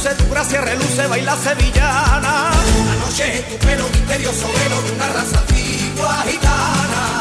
luces, 0.04 0.18
tu 0.18 0.30
gracia 0.30 0.62
reluce, 0.62 1.08
baila 1.08 1.36
sevillana. 1.38 2.52
La 2.90 2.96
noche 3.06 3.40
es 3.40 3.50
tu 3.50 3.58
pelo 3.66 3.88
misterioso, 3.90 4.48
velo 4.54 4.82
de 4.82 4.92
una 4.92 5.08
raza 5.08 5.40
antigua 5.40 6.24
gitana. 6.28 7.20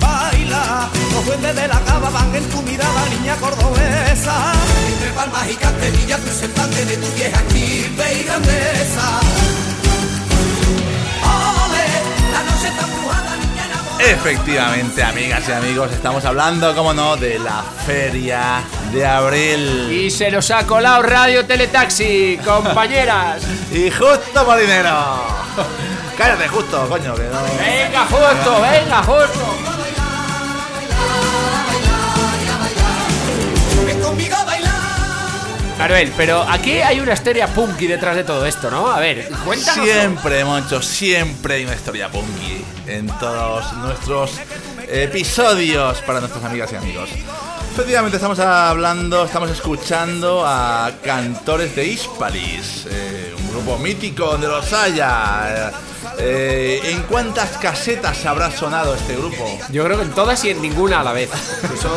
Baila, 0.00 0.88
los 1.12 1.26
duendes 1.26 1.56
de 1.56 1.68
la 1.68 1.80
cava 1.80 2.10
van 2.10 2.34
en 2.34 2.44
tu 2.44 2.62
mirada, 2.62 3.04
niña 3.10 3.36
cordobesa. 3.36 4.52
Entre 4.92 5.10
palmas 5.10 5.50
y 5.50 5.54
canterillas, 5.56 6.20
tu 6.20 6.32
semblante 6.32 6.84
de 6.84 6.96
tu 6.96 7.08
vieja 7.14 7.40
estirpe 7.40 8.14
y 8.14 8.22
grandeza. 8.24 9.69
Efectivamente, 14.02 15.02
amigas 15.02 15.46
y 15.48 15.52
amigos, 15.52 15.92
estamos 15.92 16.24
hablando, 16.24 16.74
como 16.74 16.94
no, 16.94 17.16
de 17.16 17.38
la 17.38 17.62
feria 17.84 18.62
de 18.92 19.06
abril. 19.06 19.92
Y 19.92 20.10
se 20.10 20.30
nos 20.30 20.50
ha 20.50 20.66
colado 20.66 21.02
Radio 21.02 21.44
Teletaxi, 21.44 22.38
compañeras. 22.44 23.42
Y 23.72 23.90
justo 23.90 24.44
por 24.44 24.58
dinero. 24.58 24.90
Cállate, 26.16 26.48
justo, 26.48 26.88
coño, 26.88 27.14
que 27.14 27.22
no. 27.22 27.42
Venga, 27.42 28.04
justo, 28.06 28.60
venga, 28.60 29.02
justo. 29.02 29.69
Manuel, 35.80 36.12
pero 36.14 36.42
aquí 36.42 36.72
hay 36.72 37.00
una 37.00 37.14
historia 37.14 37.46
punky 37.46 37.86
detrás 37.86 38.14
de 38.14 38.22
todo 38.22 38.44
esto, 38.44 38.70
¿no? 38.70 38.90
A 38.90 39.00
ver, 39.00 39.30
cuéntanos. 39.46 39.82
Siempre, 39.82 40.44
Moncho, 40.44 40.82
siempre 40.82 41.54
hay 41.54 41.64
una 41.64 41.74
historia 41.74 42.10
punky 42.10 42.62
en 42.86 43.06
todos 43.18 43.72
nuestros 43.78 44.32
episodios 44.86 46.02
para 46.02 46.20
nuestras 46.20 46.44
amigas 46.44 46.70
y 46.74 46.76
amigos. 46.76 47.08
Efectivamente, 47.72 48.18
estamos 48.18 48.38
hablando, 48.40 49.24
estamos 49.24 49.48
escuchando 49.50 50.44
a 50.46 50.90
Cantores 51.02 51.74
de 51.74 51.86
Hispalis, 51.86 52.86
eh, 52.90 53.34
un 53.38 53.50
grupo 53.50 53.78
mítico 53.78 54.26
donde 54.26 54.48
los 54.48 54.70
haya. 54.74 55.72
Eh, 56.22 56.80
¿En 56.84 57.02
cuántas 57.02 57.56
casetas 57.56 58.26
habrá 58.26 58.50
sonado 58.50 58.94
este 58.94 59.16
grupo? 59.16 59.58
Yo 59.70 59.84
creo 59.84 59.96
que 59.96 60.04
en 60.04 60.10
todas 60.10 60.44
y 60.44 60.50
en 60.50 60.60
ninguna 60.60 61.00
a 61.00 61.04
la 61.04 61.12
vez. 61.12 61.30
Eso, 61.74 61.90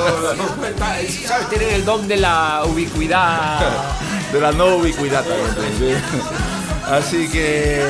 ¿sabes? 1.27 1.49
Tienen 1.49 1.69
el 1.69 1.85
don 1.85 2.07
de 2.07 2.17
la 2.17 2.63
ubicuidad. 2.65 3.59
De 4.33 4.41
la 4.41 4.51
no 4.51 4.77
ubicuidad 4.77 5.23
también, 5.23 5.77
sí. 5.77 5.93
Así 6.89 7.29
que 7.29 7.83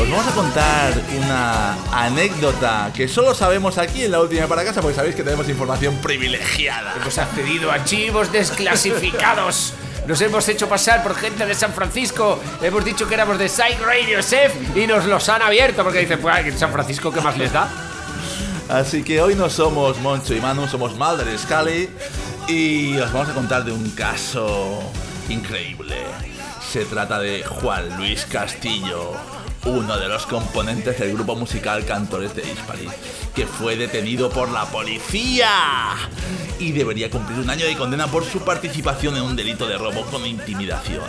os 0.00 0.10
vamos 0.10 0.26
a 0.26 0.30
contar 0.30 0.94
una 1.18 1.76
anécdota 1.92 2.90
que 2.94 3.06
solo 3.06 3.34
sabemos 3.34 3.76
aquí 3.76 4.04
en 4.04 4.12
la 4.12 4.20
última 4.20 4.46
para 4.46 4.64
casa 4.64 4.80
porque 4.80 4.96
sabéis 4.96 5.14
que 5.14 5.22
tenemos 5.22 5.46
información 5.50 5.96
privilegiada. 5.96 6.94
Hemos 6.96 7.18
accedido 7.18 7.70
a 7.70 7.74
archivos 7.74 8.32
desclasificados. 8.32 9.74
Nos 10.06 10.20
hemos 10.22 10.48
hecho 10.48 10.68
pasar 10.68 11.02
por 11.02 11.14
gente 11.14 11.46
de 11.46 11.54
San 11.54 11.72
Francisco. 11.72 12.40
Hemos 12.62 12.84
dicho 12.84 13.06
que 13.06 13.14
éramos 13.14 13.38
de 13.38 13.48
Psych 13.48 13.80
Radio 13.80 14.20
Chef 14.22 14.52
y 14.76 14.86
nos 14.86 15.04
los 15.06 15.28
han 15.28 15.42
abierto 15.42 15.84
porque 15.84 16.00
dicen, 16.00 16.20
pues 16.20 16.46
en 16.46 16.58
San 16.58 16.72
Francisco, 16.72 17.12
¿qué 17.12 17.20
más 17.20 17.36
les 17.36 17.52
da? 17.52 17.68
Así 18.68 19.02
que 19.02 19.20
hoy 19.20 19.34
no 19.34 19.50
somos 19.50 19.98
Moncho 19.98 20.34
y 20.34 20.40
Manu, 20.40 20.66
somos 20.68 20.94
Mulder 20.96 21.38
Scully 21.38 21.88
y 22.48 22.96
os 22.98 23.12
vamos 23.12 23.28
a 23.28 23.34
contar 23.34 23.64
de 23.64 23.72
un 23.72 23.90
caso 23.90 24.82
increíble. 25.28 25.96
Se 26.70 26.84
trata 26.84 27.18
de 27.18 27.42
Juan 27.42 27.96
Luis 27.96 28.26
Castillo, 28.26 29.12
uno 29.64 29.98
de 29.98 30.08
los 30.08 30.26
componentes 30.26 30.98
del 30.98 31.12
grupo 31.12 31.36
musical 31.36 31.84
Cantores 31.84 32.34
de 32.34 32.42
Hispali, 32.42 32.88
que 33.34 33.46
fue 33.46 33.76
detenido 33.76 34.30
por 34.30 34.50
la 34.50 34.64
policía 34.66 35.50
y 36.58 36.72
debería 36.72 37.10
cumplir 37.10 37.38
un 37.38 37.50
año 37.50 37.66
de 37.66 37.76
condena 37.76 38.06
por 38.06 38.24
su 38.24 38.40
participación 38.40 39.16
en 39.16 39.22
un 39.22 39.36
delito 39.36 39.66
de 39.66 39.76
robo 39.76 40.02
con 40.06 40.26
intimidación. 40.26 41.04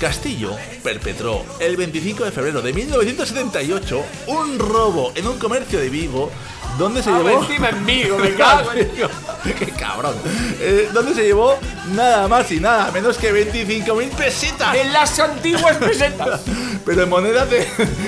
Castillo 0.00 0.56
perpetró 0.82 1.44
el 1.58 1.76
25 1.76 2.24
de 2.24 2.30
febrero 2.30 2.62
de 2.62 2.72
1978 2.72 4.04
un 4.28 4.58
robo 4.58 5.12
en 5.16 5.26
un 5.26 5.38
comercio 5.38 5.80
de 5.80 5.88
Vigo 5.88 6.30
donde 6.78 7.02
se 7.02 7.10
llevó 7.10 7.28
encima 7.42 7.70
en 7.70 7.84
Vigo, 7.84 8.18
me 8.18 8.34
cago 8.34 8.72
en 8.72 8.88
¡Qué 9.58 9.66
cabrón! 9.72 10.14
Eh, 10.60 10.88
donde 10.92 11.14
se 11.14 11.24
llevó 11.24 11.56
nada 11.94 12.28
más 12.28 12.50
y 12.52 12.60
nada 12.60 12.90
menos 12.92 13.16
que 13.18 13.32
25.000 13.32 14.10
pesetas. 14.10 14.74
En 14.76 14.92
las 14.92 15.18
antiguas 15.18 15.76
pesetas. 15.76 16.40
Pero 16.84 17.02
en 17.02 17.08
monedas 17.08 17.50
de 17.50 17.66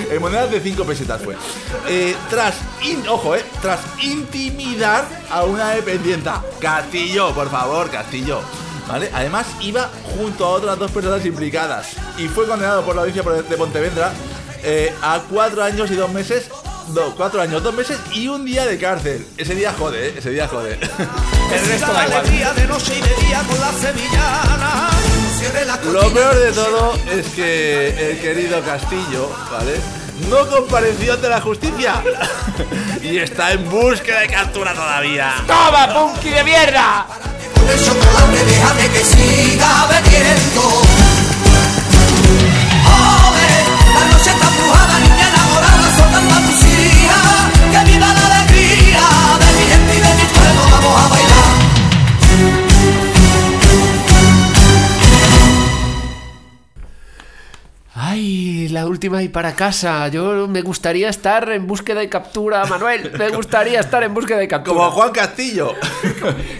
en 0.09 0.21
monedas 0.21 0.49
de 0.51 0.59
5 0.61 0.83
pesetas 0.85 1.21
fue. 1.21 1.35
Eh, 1.87 2.15
tras 2.29 2.55
in- 2.83 3.07
ojo, 3.07 3.35
eh, 3.35 3.43
tras 3.61 3.79
intimidar 4.01 5.05
a 5.29 5.43
una 5.43 5.71
dependienta. 5.71 6.41
Castillo, 6.59 7.33
por 7.33 7.49
favor, 7.49 7.89
Castillo. 7.89 8.41
¿Vale? 8.87 9.09
Además 9.13 9.45
iba 9.61 9.89
junto 10.17 10.45
a 10.45 10.49
otras 10.49 10.77
dos 10.77 10.91
personas 10.91 11.25
implicadas 11.25 11.89
y 12.17 12.27
fue 12.27 12.47
condenado 12.47 12.83
por 12.83 12.95
la 12.95 13.01
audiencia 13.03 13.23
de 13.31 13.55
Pontevedra 13.57 14.11
eh, 14.63 14.93
a 15.01 15.21
cuatro 15.29 15.63
años 15.63 15.89
y 15.91 15.95
dos 15.95 16.11
meses. 16.11 16.49
No, 16.89 17.15
cuatro 17.15 17.41
años, 17.41 17.63
dos 17.63 17.73
meses 17.73 17.97
y 18.13 18.27
un 18.27 18.43
día 18.45 18.65
de 18.65 18.77
cárcel. 18.77 19.25
Ese 19.37 19.55
día 19.55 19.73
jode, 19.77 20.09
¿eh? 20.09 20.13
ese 20.17 20.29
día 20.31 20.47
jode. 20.47 20.73
El 20.73 20.79
resto 21.67 21.93
da 21.93 22.05
igual. 22.05 22.19
alegría 22.19 22.53
de 22.53 22.67
noche 22.67 22.97
y 22.97 23.01
de 23.01 23.25
día 23.27 23.43
con 23.47 23.59
la 23.59 23.71
sevillana. 23.71 24.89
Cierre 25.39 25.65
la 25.65 25.77
Lo 25.91 26.13
peor 26.13 26.35
de 26.35 26.51
todo 26.51 26.93
es 27.11 27.27
que 27.29 28.11
el 28.11 28.19
querido 28.19 28.61
Castillo, 28.61 29.29
¿vale? 29.51 29.79
no 30.29 30.47
compareció 30.47 31.13
ante 31.13 31.29
la 31.29 31.41
justicia 31.41 32.03
y 33.01 33.17
está 33.17 33.53
en 33.53 33.67
búsqueda 33.69 34.19
de 34.19 34.27
captura 34.27 34.73
todavía. 34.73 35.33
¡Toma, 35.47 35.87
Punky 35.93 36.29
de 36.29 36.43
mierda! 36.43 37.07
Con 37.55 37.69
el 37.69 37.83
chocolate 37.83 38.45
déjame 38.45 38.89
que 38.89 39.03
siga 39.03 39.87
bebiendo. 39.87 41.10
La 58.71 58.85
última 58.87 59.21
y 59.21 59.29
para 59.29 59.53
casa. 59.53 60.07
Yo 60.07 60.47
me 60.47 60.61
gustaría 60.61 61.09
estar 61.09 61.49
en 61.51 61.67
búsqueda 61.67 62.01
y 62.03 62.07
captura, 62.09 62.65
Manuel. 62.65 63.11
Me 63.17 63.29
gustaría 63.29 63.79
estar 63.79 64.03
en 64.03 64.13
búsqueda 64.13 64.43
y 64.43 64.47
captura. 64.47 64.75
Como 64.75 64.91
Juan 64.91 65.11
Castillo. 65.11 65.73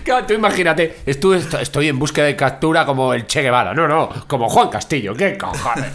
Claro, 0.04 0.26
tú 0.26 0.34
imagínate, 0.34 0.97
estu- 1.06 1.36
est- 1.36 1.54
estoy 1.54 1.88
en 1.88 1.97
búsqueda 2.00 2.26
de 2.26 2.36
captura 2.36 2.86
como 2.86 3.13
el 3.13 3.28
Che 3.28 3.41
Guevara. 3.43 3.74
No, 3.74 3.88
no, 3.88 4.10
como 4.28 4.50
Juan 4.50 4.69
Castillo. 4.69 5.13
¿Qué 5.13 5.38
cojones? 5.38 5.91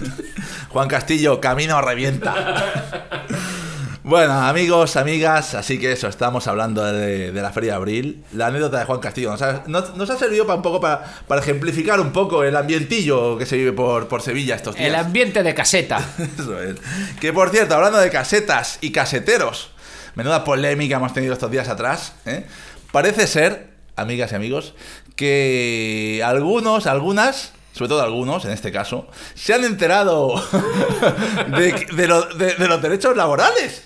Juan 0.68 0.88
Castillo, 0.88 1.40
camino 1.40 1.80
revienta. 1.80 2.34
Bueno, 4.08 4.34
amigos, 4.34 4.94
amigas, 4.94 5.56
así 5.56 5.80
que 5.80 5.90
eso, 5.90 6.06
estamos 6.06 6.46
hablando 6.46 6.84
de, 6.84 7.32
de 7.32 7.42
la 7.42 7.50
Feria 7.50 7.72
de 7.72 7.76
Abril. 7.76 8.24
La 8.32 8.46
anécdota 8.46 8.78
de 8.78 8.84
Juan 8.84 9.00
Castillo 9.00 9.32
nos 9.32 9.42
ha, 9.42 9.64
nos- 9.66 9.96
nos 9.96 10.08
ha 10.10 10.16
servido 10.16 10.46
para 10.46 10.54
un 10.58 10.62
poco 10.62 10.80
para, 10.80 11.02
para 11.26 11.40
ejemplificar 11.40 11.98
un 11.98 12.12
poco 12.12 12.44
el 12.44 12.54
ambientillo 12.54 13.36
que 13.36 13.46
se 13.46 13.56
vive 13.56 13.72
por, 13.72 14.06
por 14.06 14.22
Sevilla 14.22 14.54
estos 14.54 14.76
días. 14.76 14.86
El 14.86 14.94
ambiente 14.94 15.42
de 15.42 15.52
caseta. 15.56 15.98
Eso 16.38 16.62
es. 16.62 16.76
Que 17.20 17.32
por 17.32 17.50
cierto, 17.50 17.74
hablando 17.74 17.98
de 17.98 18.08
casetas 18.08 18.78
y 18.80 18.92
caseteros, 18.92 19.70
menuda 20.14 20.44
polémica 20.44 20.98
hemos 20.98 21.12
tenido 21.12 21.32
estos 21.32 21.50
días 21.50 21.68
atrás. 21.68 22.12
¿eh? 22.26 22.46
Parece 22.92 23.26
ser, 23.26 23.70
amigas 23.96 24.30
y 24.30 24.36
amigos, 24.36 24.74
que 25.16 26.22
algunos, 26.24 26.86
algunas, 26.86 27.54
sobre 27.76 27.88
todo 27.90 28.02
algunos 28.02 28.44
en 28.46 28.52
este 28.52 28.72
caso, 28.72 29.06
se 29.34 29.52
han 29.52 29.64
enterado 29.64 30.34
de, 31.56 31.86
de 31.94 32.08
lo- 32.08 32.22
de- 32.34 32.54
de 32.54 32.68
los 32.68 32.80
derechos 32.80 33.16
laborales. 33.16 33.82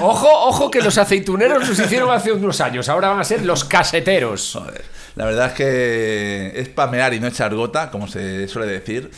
Ojo, 0.00 0.28
ojo 0.48 0.70
que 0.70 0.80
los 0.80 0.96
aceituneros 0.98 1.68
los 1.68 1.78
hicieron 1.78 2.10
hace 2.10 2.32
unos 2.32 2.60
años. 2.60 2.88
Ahora 2.88 3.08
van 3.10 3.20
a 3.20 3.24
ser 3.24 3.44
los 3.44 3.64
caseteros. 3.64 4.52
Joder, 4.54 4.82
la 5.16 5.24
verdad 5.26 5.46
es 5.48 5.52
que 5.52 6.52
es 6.56 6.68
pamear 6.68 7.12
y 7.14 7.20
no 7.20 7.26
echar 7.26 7.54
gota, 7.54 7.90
como 7.90 8.08
se 8.08 8.48
suele 8.48 8.70
decir. 8.72 9.10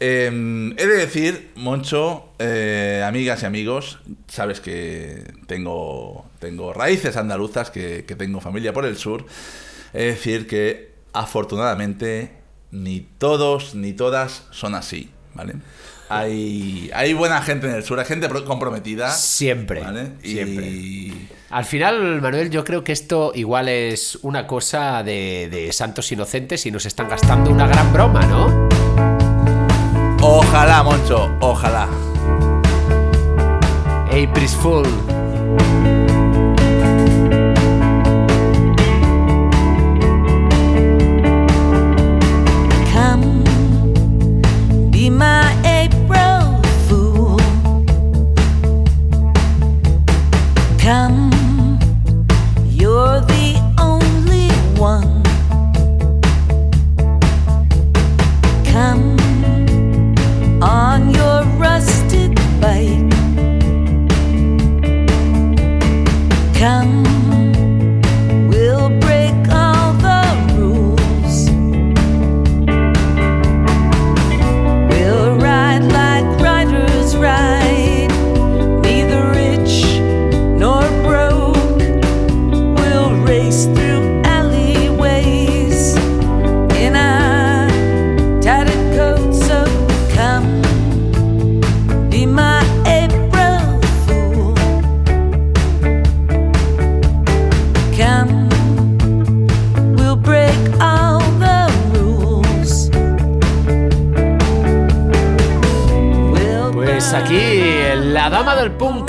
Eh, 0.00 0.28
he 0.76 0.86
de 0.86 0.96
decir, 0.96 1.50
Moncho, 1.56 2.28
eh, 2.38 3.02
amigas 3.04 3.42
y 3.42 3.46
amigos, 3.46 3.98
sabes 4.28 4.60
que 4.60 5.24
tengo, 5.48 6.26
tengo 6.38 6.72
raíces 6.72 7.16
andaluzas, 7.16 7.70
que, 7.70 8.04
que 8.06 8.14
tengo 8.14 8.40
familia 8.40 8.72
por 8.72 8.84
el 8.84 8.96
sur. 8.96 9.26
He 9.92 9.98
de 9.98 10.04
decir 10.06 10.46
que 10.46 10.92
afortunadamente 11.12 12.37
ni 12.70 13.00
todos 13.18 13.74
ni 13.74 13.92
todas 13.92 14.44
son 14.50 14.74
así, 14.74 15.10
¿vale? 15.34 15.54
Hay, 16.10 16.90
hay 16.94 17.12
buena 17.12 17.42
gente 17.42 17.68
en 17.68 17.74
el 17.74 17.84
sur, 17.84 17.98
hay 18.00 18.06
gente 18.06 18.28
pro- 18.30 18.44
comprometida. 18.46 19.10
Siempre, 19.12 19.80
¿vale? 19.82 20.12
Y- 20.22 20.30
siempre. 20.30 21.28
Al 21.50 21.64
final, 21.64 22.20
Manuel, 22.22 22.50
yo 22.50 22.64
creo 22.64 22.82
que 22.84 22.92
esto 22.92 23.32
igual 23.34 23.68
es 23.68 24.18
una 24.22 24.46
cosa 24.46 25.02
de, 25.02 25.48
de 25.50 25.72
santos 25.72 26.10
inocentes 26.12 26.64
y 26.66 26.70
nos 26.70 26.86
están 26.86 27.08
gastando 27.08 27.50
una 27.50 27.66
gran 27.66 27.92
broma, 27.92 28.20
¿no? 28.26 28.68
Ojalá, 30.20 30.82
Moncho, 30.82 31.30
ojalá. 31.40 31.88
April's 34.10 34.54
Fool. 34.56 34.86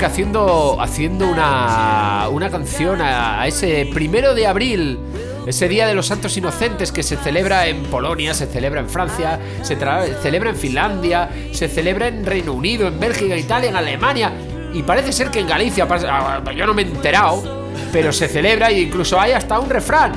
Punk 0.00 0.04
haciendo, 0.04 0.80
haciendo 0.80 1.28
una, 1.28 2.28
una 2.30 2.50
canción 2.50 3.00
a, 3.00 3.46
ese 3.46 3.88
primero 3.92 4.34
de 4.34 4.46
abril, 4.46 4.98
ese 5.46 5.68
día 5.68 5.86
de 5.86 5.94
los 5.94 6.06
santos 6.06 6.36
inocentes 6.36 6.92
que 6.92 7.02
se 7.02 7.16
celebra 7.16 7.66
en 7.66 7.82
Polonia, 7.84 8.34
se 8.34 8.46
celebra 8.46 8.80
en 8.80 8.88
Francia, 8.88 9.38
se 9.62 9.76
celebra 10.22 10.50
en 10.50 10.56
Finlandia, 10.56 11.28
se 11.52 11.68
celebra 11.68 12.08
en 12.08 12.24
Reino 12.24 12.52
Unido, 12.52 12.88
en 12.88 12.98
Bélgica, 12.98 13.36
Italia, 13.36 13.70
en 13.70 13.76
Alemania 13.76 14.32
y 14.72 14.82
parece 14.82 15.12
ser 15.12 15.30
que 15.30 15.40
en 15.40 15.48
Galicia, 15.48 15.86
ah, 15.90 16.42
yo 16.54 16.66
no 16.66 16.74
me 16.74 16.82
he 16.82 16.86
enterado, 16.86 17.70
pero 17.92 18.12
se 18.12 18.28
celebra 18.28 18.70
e 18.70 18.80
incluso 18.80 19.20
hay 19.20 19.32
hasta 19.32 19.58
un 19.58 19.68
refrán. 19.68 20.12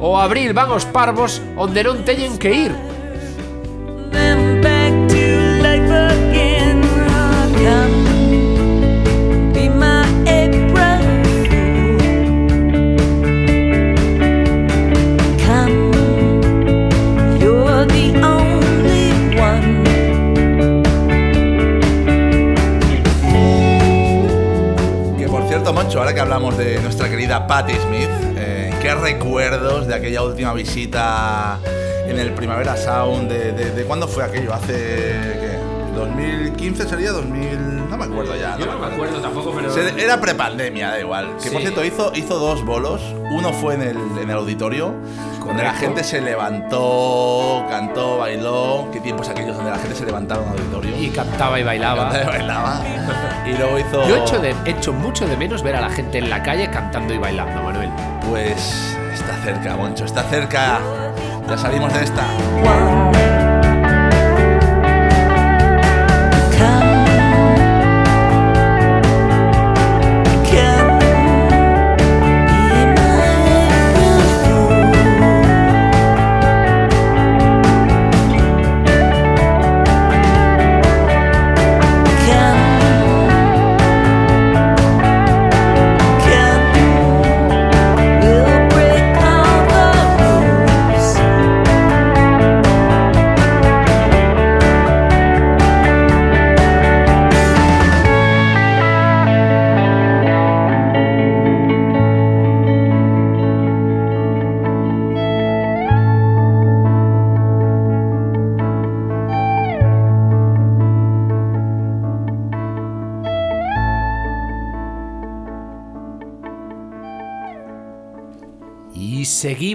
O 0.00 0.18
abril 0.18 0.52
van 0.52 0.70
os 0.72 0.84
parvos 0.84 1.40
donde 1.56 1.84
no 1.84 1.94
teñen 1.94 2.38
que 2.38 2.52
ir. 2.52 2.91
Por 25.92 25.98
Moncho, 25.98 25.98
ahora 26.00 26.14
que 26.14 26.20
hablamos 26.20 26.56
de 26.58 26.80
nuestra 26.80 27.08
querida 27.08 27.46
Patti 27.46 27.74
Smith, 27.74 28.08
eh, 28.36 28.72
¿qué 28.80 28.94
recuerdos 28.94 29.86
de 29.86 29.94
aquella 29.94 30.22
última 30.22 30.52
visita 30.54 31.58
en 32.06 32.18
el 32.18 32.32
Primavera 32.32 32.76
Sound? 32.76 33.30
¿De, 33.30 33.52
de, 33.52 33.70
de 33.72 33.84
cuándo 33.84 34.08
fue 34.08 34.24
aquello? 34.24 34.52
¿Hace 34.54 34.74
qué? 34.74 35.58
¿2015 35.96 36.88
sería? 36.88 37.10
¿2000? 37.12 37.88
No 37.90 37.96
me 37.98 38.04
acuerdo 38.04 38.34
ya. 38.36 38.56
no 38.56 39.20
tampoco, 39.20 39.52
pero... 39.54 39.76
Era 39.98 40.20
prepandemia, 40.20 40.90
da 40.90 41.00
igual. 41.00 41.36
Que 41.42 41.50
por 41.50 41.60
Sí. 41.60 41.66
cierto, 41.66 41.84
hizo, 41.84 42.12
hizo 42.14 42.38
dos 42.38 42.64
bolos. 42.64 43.02
Uno 43.30 43.52
fue 43.52 43.74
en 43.74 43.82
el, 43.82 43.96
en 44.20 44.30
el 44.30 44.36
auditorio, 44.36 44.94
donde 45.44 45.62
la 45.62 45.74
gente 45.74 46.04
se 46.04 46.20
levantó, 46.20 47.64
cantó, 47.68 48.18
bailó. 48.18 48.88
¿Qué 48.92 49.00
tiempos 49.00 49.28
aquellos 49.28 49.56
donde 49.56 49.70
la 49.70 49.78
gente 49.78 49.94
se 49.94 50.04
levantaba 50.04 50.42
en 50.42 50.48
un 50.50 50.56
auditorio? 50.58 50.96
Y 50.98 51.10
cantaba 51.10 51.58
y 51.58 51.62
bailaba. 51.62 52.10
Cantaba 52.10 52.22
y 52.22 52.38
bailaba. 52.38 52.82
Y 53.46 53.54
luego 53.54 53.78
hizo. 53.78 54.08
Yo 54.08 54.16
echo, 54.16 54.38
de, 54.38 54.54
echo 54.66 54.92
mucho 54.92 55.26
de 55.26 55.36
menos 55.36 55.62
ver 55.62 55.74
a 55.74 55.80
la 55.80 55.90
gente 55.90 56.18
en 56.18 56.30
la 56.30 56.42
calle 56.42 56.70
cantando 56.70 57.12
y 57.12 57.18
bailando, 57.18 57.60
Manuel. 57.62 57.90
Pues 58.30 58.96
está 59.12 59.36
cerca, 59.42 59.76
Moncho, 59.76 60.04
está 60.04 60.22
cerca. 60.24 60.78
Ya 61.48 61.58
salimos 61.58 61.92
de 61.92 62.04
esta. 62.04 62.24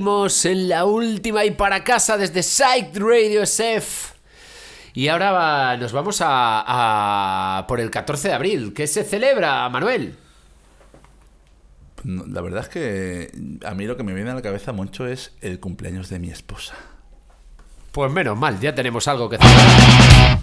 Seguimos 0.07 0.45
en 0.45 0.69
la 0.69 0.85
última 0.85 1.43
y 1.45 1.51
para 1.51 1.83
casa 1.83 2.17
desde 2.17 2.41
Psych 2.41 2.95
Radio 2.95 3.43
SF. 3.43 4.13
Y 4.93 5.09
ahora 5.09 5.31
va- 5.31 5.77
nos 5.77 5.91
vamos 5.91 6.21
a, 6.21 7.57
a 7.59 7.67
por 7.67 7.79
el 7.81 7.91
14 7.91 8.29
de 8.29 8.33
abril. 8.33 8.73
¿Qué 8.73 8.87
se 8.87 9.03
celebra, 9.03 9.67
Manuel? 9.69 10.15
La 12.05 12.41
verdad 12.41 12.61
es 12.61 12.69
que 12.69 13.31
a 13.65 13.73
mí 13.73 13.85
lo 13.85 13.97
que 13.97 14.03
me 14.03 14.13
viene 14.13 14.31
a 14.31 14.35
la 14.35 14.41
cabeza, 14.41 14.71
Moncho, 14.71 15.05
es 15.07 15.33
el 15.41 15.59
cumpleaños 15.59 16.09
de 16.09 16.19
mi 16.19 16.29
esposa. 16.29 16.75
Pues 17.91 18.09
menos 18.11 18.37
mal, 18.37 18.59
ya 18.61 18.73
tenemos 18.73 19.07
algo 19.09 19.27
que 19.29 19.37
celebrar. 19.37 20.39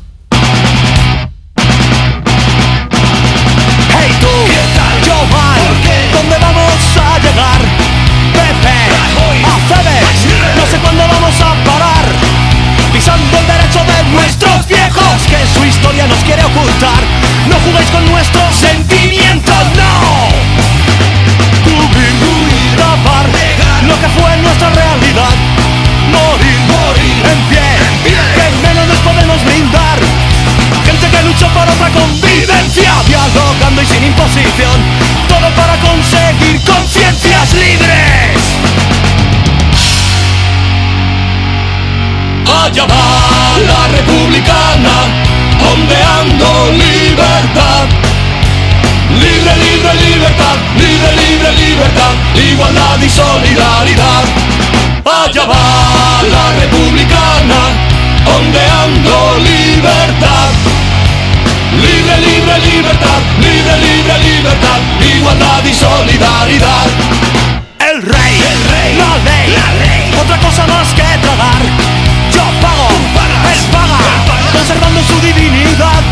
Y 53.04 53.10
solidaridad 53.10 54.24
Allá 55.04 55.44
va 55.44 56.22
la 56.22 56.52
republicana 56.60 57.60
Ondeando 58.34 59.38
libertad 59.40 60.50
Libre, 61.82 62.16
libre, 62.20 62.58
libertad, 62.60 63.20
libre, 63.40 63.76
libre, 63.78 64.18
libertad, 64.20 64.78
igualdad 65.16 65.64
y 65.64 65.74
solidaridad. 65.74 66.86
El 67.80 68.00
rey, 68.00 68.40
la, 68.96 69.16
ley, 69.82 70.14
otra 70.18 70.38
cosa 70.38 70.66
más 70.68 70.88
que 70.94 71.02
tragar. 71.02 71.62
Yo 72.32 72.44
pago, 72.62 72.88
él 73.52 73.60
paga, 73.72 73.98
conservando 74.52 75.02
su 75.02 75.20
divinidad. 75.20 76.02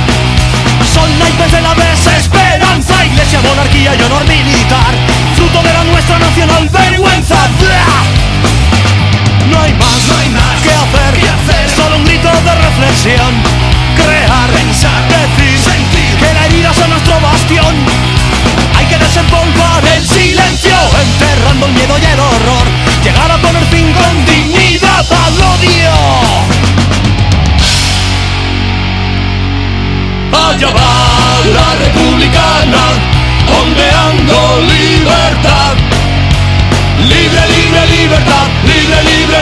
Son 0.93 1.19
naipes 1.19 1.53
de 1.53 1.61
la 1.63 1.75
desesperanza, 1.75 3.07
iglesia, 3.07 3.41
monarquía 3.41 3.95
y 3.95 4.03
honor 4.03 4.25
militar. 4.27 4.62
Nuestra 6.13 6.29
nacional 6.29 6.69
vergüenza. 6.69 7.37
¡Blah! 7.59 8.05
No 9.49 9.63
hay 9.63 9.73
más, 9.73 10.61
que, 10.63 10.71
hacer, 10.75 11.71
solo 11.75 11.97
un 11.97 12.05
grito 12.05 12.29
de 12.29 12.55
reflexión. 12.55 13.33
Crear, 13.97 14.51
pensar, 14.51 15.03
decir, 15.09 15.59
sentir 15.59 16.17
que 16.19 16.35
la 16.35 16.47
herida 16.47 16.75
son 16.75 16.91
nuestro 16.91 17.19
bastión. 17.19 17.75
Hay 18.77 18.85
que 18.87 18.99
desempolvar 18.99 19.83
el 19.97 20.07
silencio, 20.07 20.77
enterrando 21.01 21.67
el 21.67 21.73
miedo 21.73 21.97
y 21.99 22.05
el 22.05 22.21
horror. 22.21 22.52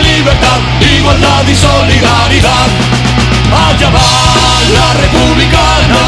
Libertad, 0.01 0.61
igualdad 0.99 1.47
y 1.47 1.55
solidaridad. 1.55 2.69
Allá 3.53 3.91
va 3.91 4.07
la 4.73 4.93
republicana, 4.95 6.03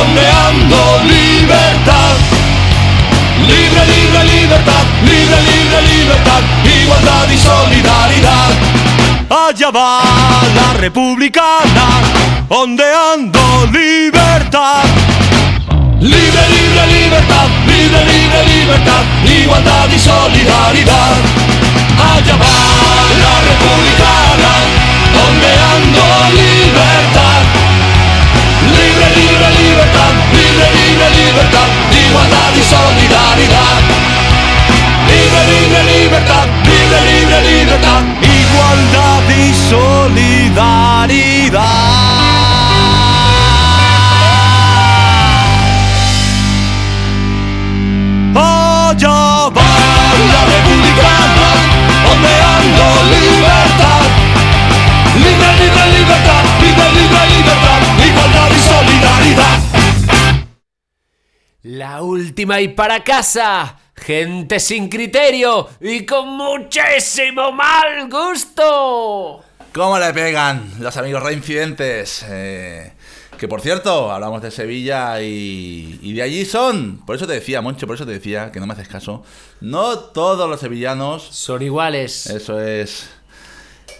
ondeando 0.00 1.00
libertad. 1.04 2.16
Libre, 3.46 3.82
libre, 3.86 4.24
libertad, 4.24 4.84
libre, 5.02 5.38
libre, 5.50 5.82
libertad, 5.82 6.42
igualdad 6.82 7.28
y 7.30 7.38
solidaridad. 7.38 8.50
Allá 9.30 9.70
va 9.70 10.02
la 10.54 10.72
republicana, 10.74 11.86
ondeando 12.48 13.40
libertad. 13.72 14.84
Libre, 16.00 16.42
libre, 16.56 16.86
libertad, 16.86 17.48
libre, 17.66 18.04
libre, 18.04 18.44
libertad, 18.46 19.02
igualdad 19.24 19.88
y 19.94 19.98
solidaridad. 19.98 21.16
Allá 21.98 22.36
va 22.36 22.69
la 23.40 23.52
republicana, 23.52 24.52
ondeando 25.26 26.02
libertad. 26.34 27.42
Libre, 28.76 29.06
libre, 29.16 29.48
libertad, 29.62 30.12
libre, 30.32 30.66
libre, 30.78 31.06
libertad, 31.20 31.68
igualdad 32.06 32.52
y 32.54 32.62
solidaridad. 32.62 33.80
Libre, 35.10 35.42
libre, 35.52 35.80
libertad, 35.92 36.46
libre, 36.64 36.98
libre, 37.10 37.38
libertad, 37.50 38.02
igualdad 38.22 39.24
y 39.28 39.54
solidaridad. 39.54 40.99
Y 62.42 62.68
para 62.68 63.04
casa. 63.04 63.76
Gente 63.94 64.58
sin 64.60 64.88
criterio 64.88 65.68
y 65.78 66.06
con 66.06 66.26
muchísimo 66.26 67.52
mal 67.52 68.08
gusto. 68.08 69.44
¿Cómo 69.74 69.98
le 69.98 70.10
pegan 70.14 70.72
los 70.80 70.96
amigos 70.96 71.22
reincidentes? 71.22 72.24
Eh, 72.26 72.92
que 73.36 73.46
por 73.46 73.60
cierto, 73.60 74.10
hablamos 74.10 74.40
de 74.40 74.50
Sevilla 74.50 75.20
y, 75.20 75.98
y 76.00 76.14
de 76.14 76.22
allí 76.22 76.46
son. 76.46 77.04
Por 77.04 77.14
eso 77.14 77.26
te 77.26 77.34
decía, 77.34 77.60
Moncho, 77.60 77.86
por 77.86 77.96
eso 77.96 78.06
te 78.06 78.12
decía 78.12 78.50
que 78.50 78.58
no 78.58 78.66
me 78.66 78.72
haces 78.72 78.88
caso. 78.88 79.22
No 79.60 79.98
todos 79.98 80.48
los 80.48 80.60
sevillanos. 80.60 81.22
Son 81.22 81.60
iguales. 81.60 82.26
Eso 82.26 82.58
es. 82.58 83.10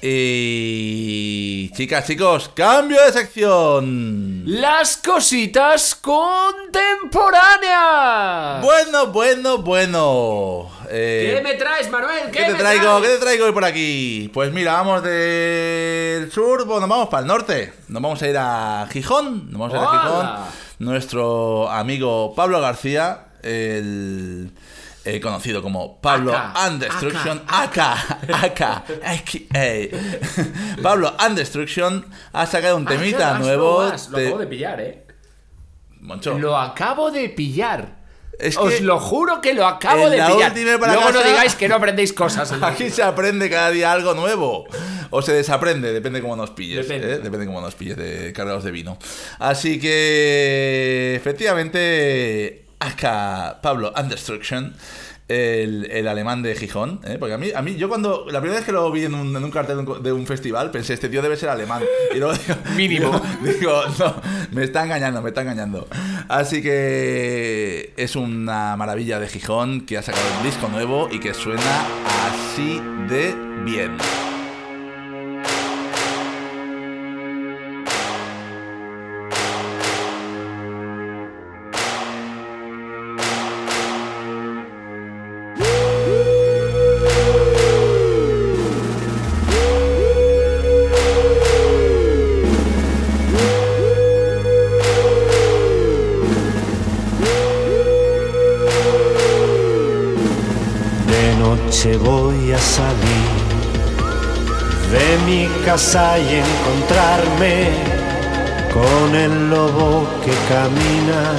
Y. 0.02 1.70
Chicas, 1.74 2.06
chicos, 2.06 2.50
cambio 2.54 3.04
de 3.04 3.12
sección. 3.12 4.42
Las 4.46 4.96
cositas 4.96 5.94
contemporáneas. 5.94 8.62
Bueno, 8.62 9.08
bueno, 9.08 9.58
bueno. 9.58 10.70
Eh, 10.88 11.34
¿Qué 11.36 11.42
me 11.42 11.54
traes, 11.54 11.90
Manuel? 11.90 12.30
¿Qué, 12.32 12.38
¿Qué 12.38 12.44
te 12.44 12.52
me 12.52 12.58
traigo? 12.58 12.82
traes? 12.82 13.02
¿Qué 13.02 13.08
te 13.08 13.18
traigo 13.20 13.44
hoy 13.46 13.52
por 13.52 13.64
aquí? 13.64 14.30
Pues 14.32 14.52
mira, 14.52 14.72
vamos 14.72 15.02
del 15.02 16.32
sur, 16.32 16.64
bueno, 16.64 16.88
vamos 16.88 17.08
para 17.08 17.20
el 17.20 17.26
norte. 17.26 17.72
Nos 17.88 18.02
vamos 18.02 18.22
a 18.22 18.28
ir 18.28 18.36
a 18.38 18.88
Gijón. 18.90 19.50
Nos 19.50 19.60
vamos 19.60 19.74
a 19.74 19.76
ir 19.76 19.82
a. 19.84 19.88
Gijón. 19.90 20.30
Nuestro 20.78 21.70
amigo 21.70 22.32
Pablo 22.34 22.58
García, 22.60 23.26
el, 23.42 24.50
el 25.14 25.20
conocido 25.20 25.62
como 25.62 26.00
Pablo 26.00 26.36
Aka, 26.36 26.64
and 26.64 26.82
Destruction, 26.82 27.42
Aka, 27.46 28.18
Aka. 28.32 28.84
Pablo 30.82 31.14
and 31.18 31.36
Destruction 31.36 32.06
ha 32.32 32.46
sacado 32.46 32.76
un 32.76 32.86
temita 32.86 33.38
nuevo. 33.38 33.82
Lo 33.82 34.18
acabo 34.18 34.38
de 34.38 34.46
pillar, 34.46 34.80
¿eh? 34.80 35.06
Moncho. 36.00 36.38
Lo 36.38 36.56
acabo 36.56 37.10
de 37.10 37.28
pillar. 37.28 38.00
Es 38.38 38.56
Os 38.56 38.80
lo 38.80 38.98
juro 38.98 39.40
que 39.40 39.52
lo 39.52 39.66
acabo 39.66 40.08
de 40.08 40.16
la 40.16 40.28
pillar. 40.28 40.54
Luego 40.56 41.12
no 41.12 41.22
digáis 41.22 41.54
que 41.54 41.68
no 41.68 41.76
aprendéis 41.76 42.12
cosas. 42.12 42.52
Aquí 42.62 42.90
se 42.90 43.02
aprende 43.02 43.50
cada 43.50 43.70
día 43.70 43.92
algo 43.92 44.14
nuevo. 44.14 44.66
O 45.10 45.22
se 45.22 45.32
desaprende, 45.32 45.92
depende 45.92 46.22
cómo 46.22 46.36
nos 46.36 46.50
pilles. 46.50 46.88
Depende. 46.88 47.14
¿eh? 47.14 47.18
Depende 47.18 47.46
cómo 47.46 47.60
nos 47.60 47.74
pilles 47.74 47.96
de 47.96 48.32
cargados 48.32 48.64
de 48.64 48.70
vino. 48.70 48.96
Así 49.38 49.78
que, 49.78 51.14
efectivamente, 51.16 52.69
acá 52.80 53.60
Pablo 53.62 53.92
and 53.94 54.10
Destruction, 54.10 54.74
el, 55.28 55.88
el 55.90 56.08
alemán 56.08 56.42
de 56.42 56.54
Gijón. 56.56 57.00
¿eh? 57.04 57.16
Porque 57.18 57.34
a 57.34 57.38
mí, 57.38 57.50
a 57.54 57.62
mí, 57.62 57.76
yo 57.76 57.88
cuando. 57.88 58.26
La 58.30 58.40
primera 58.40 58.58
vez 58.58 58.66
que 58.66 58.72
lo 58.72 58.90
vi 58.90 59.04
en 59.04 59.14
un, 59.14 59.34
en 59.36 59.44
un 59.44 59.50
cartel 59.50 59.76
de 59.76 59.92
un, 59.92 60.02
de 60.02 60.12
un 60.12 60.26
festival, 60.26 60.70
pensé, 60.70 60.94
este 60.94 61.08
tío 61.08 61.22
debe 61.22 61.36
ser 61.36 61.48
alemán. 61.48 61.82
Y 62.14 62.18
luego 62.18 62.34
digo, 62.34 62.58
Mínimo. 62.76 63.22
Digo, 63.42 63.58
digo, 63.58 63.82
no, 63.98 64.14
me 64.50 64.64
está 64.64 64.84
engañando, 64.84 65.22
me 65.22 65.28
está 65.28 65.42
engañando. 65.42 65.86
Así 66.28 66.62
que 66.62 67.92
es 67.96 68.16
una 68.16 68.76
maravilla 68.76 69.20
de 69.20 69.28
Gijón 69.28 69.82
que 69.82 69.98
ha 69.98 70.02
sacado 70.02 70.24
un 70.38 70.44
disco 70.44 70.68
nuevo 70.68 71.08
y 71.10 71.20
que 71.20 71.34
suena 71.34 71.86
así 72.28 72.80
de 73.08 73.34
bien. 73.64 73.96
Voy 101.88 102.52
a 102.52 102.58
salir 102.58 103.40
de 104.92 105.18
mi 105.24 105.48
casa 105.64 106.18
y 106.18 106.42
encontrarme 106.44 107.70
con 108.70 109.14
el 109.14 109.48
lobo 109.48 110.06
que 110.22 110.32
camina 110.52 111.36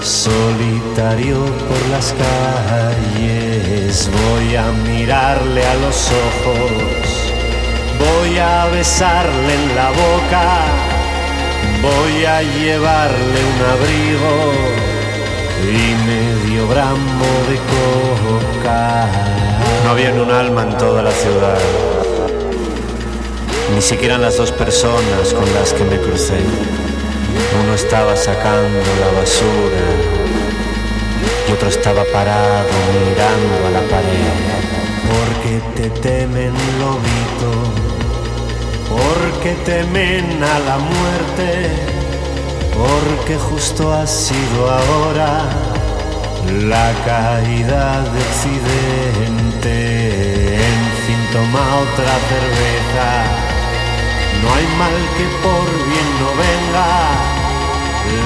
solitario 0.00 1.44
por 1.68 1.88
las 1.90 2.14
calles. 2.14 4.08
Voy 4.10 4.56
a 4.56 4.72
mirarle 4.88 5.66
a 5.66 5.74
los 5.74 6.10
ojos, 6.28 6.72
voy 7.98 8.38
a 8.38 8.66
besarle 8.66 9.54
en 9.54 9.76
la 9.76 9.90
boca, 9.90 10.64
voy 11.82 12.24
a 12.24 12.42
llevarle 12.42 13.38
un 13.52 13.60
abrigo 13.70 14.95
y 15.62 15.94
medio 16.06 16.68
gramo 16.68 17.24
de 17.48 17.56
coca. 17.72 19.08
No 19.84 19.90
había 19.90 20.10
ni 20.10 20.20
un 20.20 20.30
alma 20.30 20.62
en 20.62 20.76
toda 20.76 21.02
la 21.02 21.10
ciudad, 21.10 21.58
ni 23.74 23.80
siquiera 23.80 24.18
las 24.18 24.36
dos 24.36 24.52
personas 24.52 25.32
con 25.32 25.52
las 25.54 25.72
que 25.72 25.84
me 25.84 25.98
crucé. 25.98 26.40
Uno 27.62 27.74
estaba 27.74 28.16
sacando 28.16 28.80
la 29.00 29.20
basura 29.20 29.84
y 31.48 31.52
otro 31.52 31.68
estaba 31.68 32.04
parado 32.12 32.68
mirando 33.08 33.66
a 33.66 33.70
la 33.70 33.80
pared. 33.88 34.34
Porque 35.08 35.60
te 35.76 35.90
temen 36.00 36.52
lobito, 36.80 37.52
porque 38.90 39.54
temen 39.64 40.42
a 40.42 40.58
la 40.58 40.78
muerte 40.78 41.95
porque 42.76 43.36
justo 43.38 43.92
ha 43.92 44.06
sido 44.06 44.70
ahora 44.70 45.48
la 46.68 46.92
caída 47.04 48.02
de 48.02 48.18
Occidente. 48.28 49.76
En 50.56 50.84
fin, 51.04 51.20
toma 51.32 51.64
otra 51.84 52.14
cerveza. 52.30 53.08
No 54.42 54.48
hay 54.54 54.66
mal 54.82 54.98
que 55.16 55.26
por 55.44 55.66
bien 55.90 56.08
no 56.20 56.30
venga. 56.44 56.90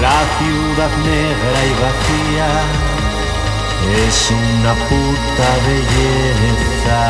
La 0.04 0.18
ciudad 0.38 0.92
negra 1.12 1.58
y 1.70 1.72
vacía 1.84 2.50
es 4.06 4.16
una 4.30 4.72
puta 4.88 5.48
belleza. 5.66 7.02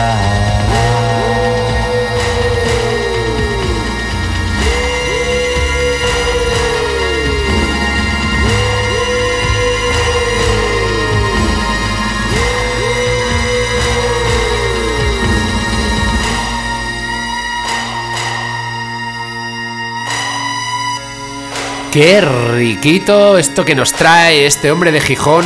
Qué 21.93 22.21
riquito 22.21 23.37
esto 23.37 23.65
que 23.65 23.75
nos 23.75 23.93
trae 23.93 24.47
este 24.47 24.71
hombre 24.71 24.93
de 24.93 25.01
Gijón. 25.01 25.45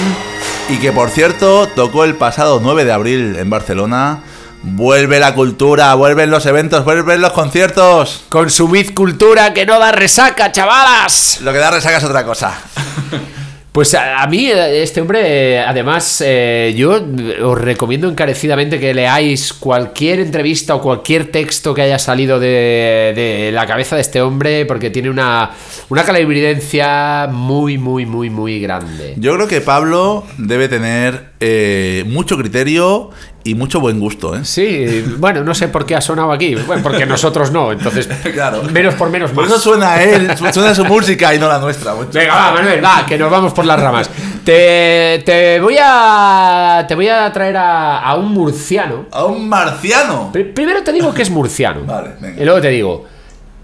Y 0.68 0.76
que 0.76 0.92
por 0.92 1.08
cierto 1.08 1.68
tocó 1.68 2.04
el 2.04 2.16
pasado 2.16 2.60
9 2.62 2.84
de 2.84 2.92
abril 2.92 3.36
en 3.36 3.48
Barcelona. 3.48 4.18
Vuelve 4.62 5.18
la 5.20 5.34
cultura, 5.34 5.94
vuelven 5.94 6.30
los 6.30 6.44
eventos, 6.44 6.84
vuelven 6.84 7.22
los 7.22 7.32
conciertos. 7.32 8.24
Consumid 8.28 8.92
cultura 8.92 9.54
que 9.54 9.64
no 9.64 9.78
da 9.78 9.92
resaca, 9.92 10.52
chavalas. 10.52 11.40
Lo 11.40 11.50
que 11.50 11.58
da 11.58 11.70
resaca 11.70 11.96
es 11.96 12.04
otra 12.04 12.26
cosa. 12.26 12.54
Pues 13.74 13.92
a, 13.94 14.24
mí, 14.28 14.46
eh, 14.46 14.84
este 14.84 15.00
hombre, 15.00 15.58
además, 15.58 16.22
eh, 16.24 16.72
yo 16.76 17.04
os 17.42 17.58
recomiendo 17.60 18.08
encarecidamente 18.08 18.78
que 18.78 18.94
leáis 18.94 19.52
cualquier 19.52 20.20
entrevista 20.20 20.76
o 20.76 20.80
cualquier 20.80 21.32
texto 21.32 21.74
que 21.74 21.82
haya 21.82 21.98
salido 21.98 22.38
de, 22.38 23.12
de 23.16 23.50
la 23.52 23.66
cabeza 23.66 23.96
de 23.96 24.02
este 24.02 24.22
hombre, 24.22 24.64
porque 24.64 24.90
tiene 24.90 25.10
una, 25.10 25.50
una 25.88 26.04
muy, 27.32 27.76
muy, 27.76 28.06
muy, 28.06 28.30
muy 28.30 28.60
grande. 28.60 29.14
Yo 29.16 29.34
creo 29.34 29.48
que 29.48 29.60
Pablo 29.60 30.24
debe 30.38 30.68
tener 30.68 31.30
eh, 31.40 32.04
mucho 32.06 32.38
criterio 32.38 33.10
y 33.44 33.54
mucho 33.54 33.78
buen 33.78 34.00
gusto, 34.00 34.34
¿eh? 34.34 34.44
Sí, 34.44 35.04
bueno, 35.18 35.44
no 35.44 35.54
sé 35.54 35.68
por 35.68 35.84
qué 35.84 35.94
ha 35.94 36.00
sonado 36.00 36.32
aquí. 36.32 36.54
Bueno, 36.54 36.82
porque 36.82 37.04
nosotros 37.06 37.50
no, 37.52 37.72
entonces. 37.72 38.08
Claro. 38.34 38.62
Menos 38.64 38.94
por 38.94 39.10
menos 39.10 39.30
Por 39.32 39.44
más. 39.44 39.52
eso 39.52 39.60
suena 39.60 40.02
él, 40.02 40.36
su- 40.36 40.50
suena 40.52 40.74
su 40.74 40.84
música 40.86 41.34
y 41.34 41.38
no 41.38 41.46
la 41.48 41.58
nuestra. 41.58 41.94
mucho. 41.94 42.10
Venga, 42.12 42.34
va, 42.34 42.52
Manuel, 42.52 42.82
va, 42.84 43.04
que 43.06 43.16
nos 43.18 43.30
vamos 43.30 43.52
por 43.52 43.64
las 43.66 43.78
ramas. 43.78 44.10
Te, 44.44 45.22
te 45.24 45.60
voy 45.60 45.76
a. 45.80 46.84
Te 46.88 46.94
voy 46.94 47.08
a 47.08 47.32
traer 47.32 47.56
a, 47.56 47.98
a 48.00 48.14
un 48.16 48.32
murciano. 48.32 49.06
A 49.12 49.24
un 49.26 49.48
marciano. 49.48 50.30
Pri- 50.32 50.44
Primero 50.52 50.82
te 50.82 50.92
digo 50.92 51.12
que 51.14 51.22
es 51.22 51.30
murciano. 51.30 51.82
Vale, 51.86 52.10
venga. 52.20 52.40
Y 52.42 52.44
luego 52.44 52.60
te 52.60 52.68
digo. 52.68 53.06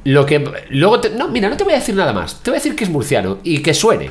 Lo 0.04 0.24
que. 0.26 0.44
Luego 0.70 1.00
te- 1.00 1.10
no, 1.10 1.28
mira, 1.28 1.48
no 1.48 1.56
te 1.56 1.64
voy 1.64 1.72
a 1.72 1.76
decir 1.76 1.94
nada 1.94 2.12
más. 2.12 2.40
Te 2.42 2.50
voy 2.50 2.56
a 2.56 2.60
decir 2.60 2.76
que 2.76 2.84
es 2.84 2.90
murciano 2.90 3.38
y 3.42 3.60
que 3.62 3.74
suene. 3.74 4.10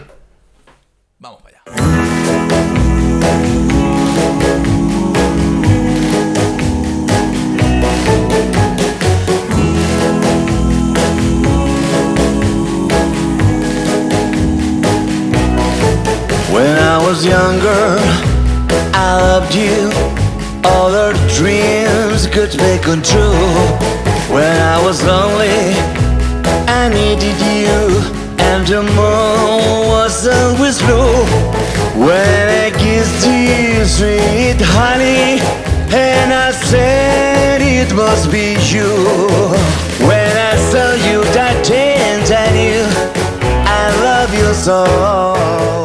Vamos 1.20 1.42
para 1.42 1.58
allá. 1.58 2.09
Was 17.10 17.26
younger, 17.26 17.98
I 18.94 19.18
loved 19.20 19.56
you. 19.56 19.90
All 20.64 20.94
our 20.94 21.14
dreams 21.40 22.28
could 22.28 22.52
be 22.52 22.78
come 22.86 23.02
true. 23.02 23.50
When 24.30 24.56
I 24.74 24.78
was 24.86 25.02
lonely, 25.04 25.74
I 26.70 26.84
needed 27.00 27.40
you. 27.50 27.80
And 28.50 28.62
the 28.68 28.84
moon 28.84 29.90
was 29.96 30.28
always 30.28 30.78
blue. 30.86 31.26
When 32.06 32.44
I 32.64 32.70
kissed 32.78 33.26
you, 33.26 33.86
sweet 33.86 34.62
honey, 34.78 35.42
and 35.92 36.32
I 36.32 36.52
said 36.52 37.60
it 37.60 37.92
must 37.96 38.30
be 38.32 38.54
you. 38.74 38.94
When 40.10 40.32
I 40.52 40.56
saw 40.70 40.94
you 41.10 41.24
that 41.34 41.58
dance, 41.66 42.30
I 42.30 42.48
knew 42.58 42.86
I 43.66 43.86
love 44.06 44.32
you 44.32 44.54
so. 44.54 45.79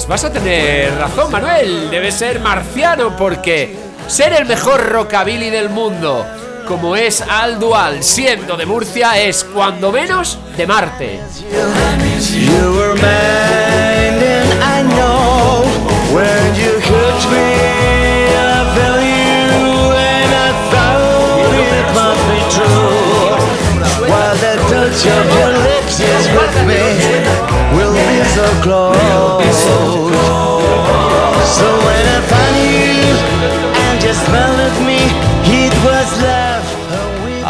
Pues 0.00 0.08
vas 0.08 0.24
a 0.24 0.32
tener 0.32 0.96
razón, 0.96 1.30
Manuel. 1.30 1.90
Debe 1.90 2.10
ser 2.10 2.40
marciano 2.40 3.14
porque 3.18 3.76
ser 4.06 4.32
el 4.32 4.46
mejor 4.46 4.88
rockabilly 4.88 5.50
del 5.50 5.68
mundo, 5.68 6.26
como 6.66 6.96
es 6.96 7.20
Al 7.20 7.60
Dual, 7.60 8.02
siendo 8.02 8.56
de 8.56 8.64
Murcia, 8.64 9.20
es 9.20 9.44
cuando 9.44 9.92
menos 9.92 10.38
de 10.56 10.66
Marte. 10.66 11.20
Your 25.02 25.52
lips 25.64 26.00
is 26.00 26.28
with 26.28 26.66
me, 26.66 26.82
we'll 27.74 27.94
be 27.94 28.24
so 28.34 28.44
close. 28.62 29.39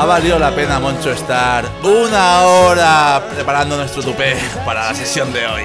Ha 0.01 0.07
valido 0.07 0.38
la 0.38 0.51
pena, 0.51 0.80
Moncho, 0.80 1.12
estar 1.12 1.62
una 1.82 2.40
hora 2.40 3.22
preparando 3.34 3.76
nuestro 3.76 4.03
tupé 4.03 4.34
para 4.64 4.86
la 4.86 4.94
sesión 4.94 5.30
de 5.30 5.46
hoy. 5.46 5.64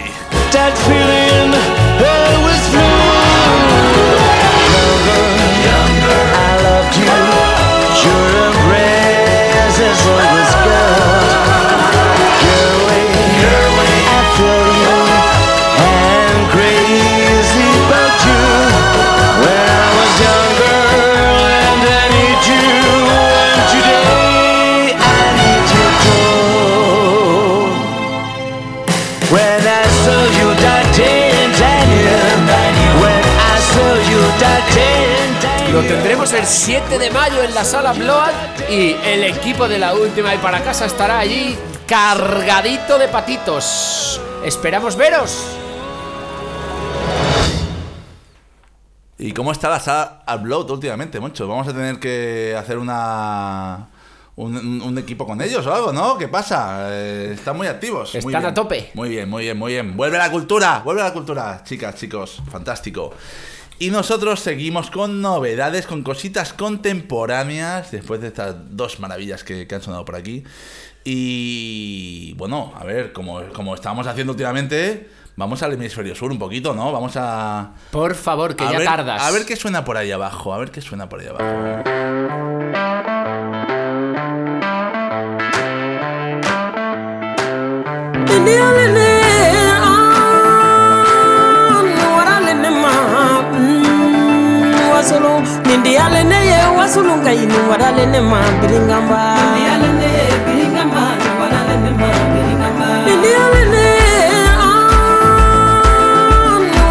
Tendremos 35.88 36.34
el 36.34 36.46
7 36.46 36.98
de 36.98 37.12
mayo 37.12 37.44
en 37.44 37.54
la 37.54 37.64
sala 37.64 37.94
Blood 37.94 38.70
y 38.70 38.96
el 39.04 39.24
equipo 39.24 39.68
de 39.68 39.78
la 39.78 39.94
última 39.94 40.34
y 40.34 40.38
para 40.40 40.64
casa 40.64 40.86
estará 40.86 41.20
allí 41.20 41.56
cargadito 41.88 42.98
de 42.98 43.08
patitos. 43.08 44.20
Esperamos 44.44 44.96
veros. 44.96 45.46
¿Y 49.18 49.32
cómo 49.32 49.52
está 49.52 49.70
la 49.70 49.80
sala 49.80 50.24
Upload 50.36 50.72
últimamente, 50.72 51.20
Moncho? 51.20 51.48
Vamos 51.48 51.68
a 51.68 51.74
tener 51.74 52.00
que 52.00 52.56
hacer 52.58 52.78
una. 52.78 53.88
Un, 54.38 54.98
equipo 54.98 55.26
con 55.26 55.42
ellos 55.42 55.66
o 55.66 55.74
algo, 55.74 55.94
¿no? 55.94 56.18
¿Qué 56.18 56.28
pasa? 56.28 56.90
Eh, 56.90 57.32
están 57.36 57.56
muy 57.56 57.68
activos. 57.68 58.14
Muy 58.16 58.20
Están 58.20 58.42
bien. 58.42 58.46
a 58.46 58.54
tope. 58.54 58.92
Muy 58.94 59.08
bien, 59.08 59.30
muy 59.30 59.44
bien, 59.44 59.58
muy 59.58 59.72
bien. 59.72 59.96
Vuelve 59.96 60.18
la 60.18 60.30
cultura, 60.30 60.82
vuelve 60.84 61.02
la 61.02 61.14
cultura, 61.14 61.62
chicas, 61.64 61.96
chicos. 61.96 62.42
Fantástico. 62.52 63.14
Y 63.78 63.90
nosotros 63.90 64.40
seguimos 64.40 64.90
con 64.90 65.22
novedades, 65.22 65.86
con 65.86 66.02
cositas 66.04 66.54
contemporáneas, 66.54 67.92
después 67.92 68.22
de 68.22 68.28
estas 68.28 68.56
dos 68.70 69.00
maravillas 69.00 69.44
que, 69.44 69.68
que 69.68 69.76
han 69.76 69.82
sonado 69.82 70.06
por 70.06 70.16
aquí. 70.16 70.44
Y 71.04 72.34
bueno, 72.38 72.74
a 72.76 72.84
ver, 72.84 73.12
como, 73.14 73.42
como 73.54 73.76
estábamos 73.76 74.08
haciendo 74.08 74.32
últimamente, 74.32 75.10
vamos 75.36 75.62
al 75.62 75.74
hemisferio 75.74 76.16
sur 76.16 76.32
un 76.32 76.40
poquito, 76.40 76.74
¿no? 76.74 76.92
Vamos 76.92 77.14
a, 77.16 77.74
Por 77.92 78.16
favor, 78.16 78.56
que 78.56 78.64
a 78.64 78.72
ya 78.72 78.78
ver, 78.80 78.88
tardas. 78.88 79.22
A 79.22 79.30
ver 79.32 79.46
qué 79.46 79.56
suena 79.56 79.86
por 79.86 79.98
ahí 79.98 80.12
abajo, 80.12 80.54
a 80.54 80.58
ver 80.58 80.72
qué 80.72 80.82
suena 80.82 81.08
por 81.08 81.20
ahí 81.20 81.28
abajo. 81.28 81.84
indiyale 95.76 96.24
ne 96.24 96.40
ye 96.50 96.60
wasulun 96.78 97.20
ka 97.26 97.32
ɲini 97.38 97.60
wadale 97.70 98.04
ne 98.14 98.20
ma 98.32 98.40
biringanba 98.60 99.22
indiyale 103.12 103.62
ne 103.74 106.02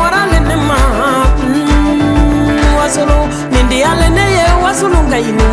warale 0.00 0.38
ne 0.48 0.56
ma 0.68 0.78
ah, 1.08 1.26
mm, 1.40 2.76
wasulu. 2.78 3.18
Indiyale 3.60 4.08
ne 4.16 4.24
ye 4.36 4.44
wasulun 4.64 5.04
ka 5.10 5.16
ɲini 5.24 5.44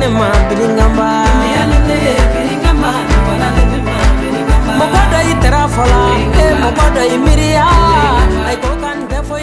ne 0.00 0.08
ma 0.18 0.28
biringanba 0.48 1.08
mɔgɔ 4.78 5.02
dɔ 5.12 5.18
i 5.32 5.34
tɛra 5.42 5.62
fɔla 5.74 6.00
mɔgɔ 6.62 6.84
dɔ 6.94 7.02
i 7.14 7.16
miiriya 7.24 7.66
a 8.50 8.52
ko 8.62 8.70
ka 8.82 8.90
nin 8.94 9.06
tɛ 9.10 9.18
fɔ 9.28 9.36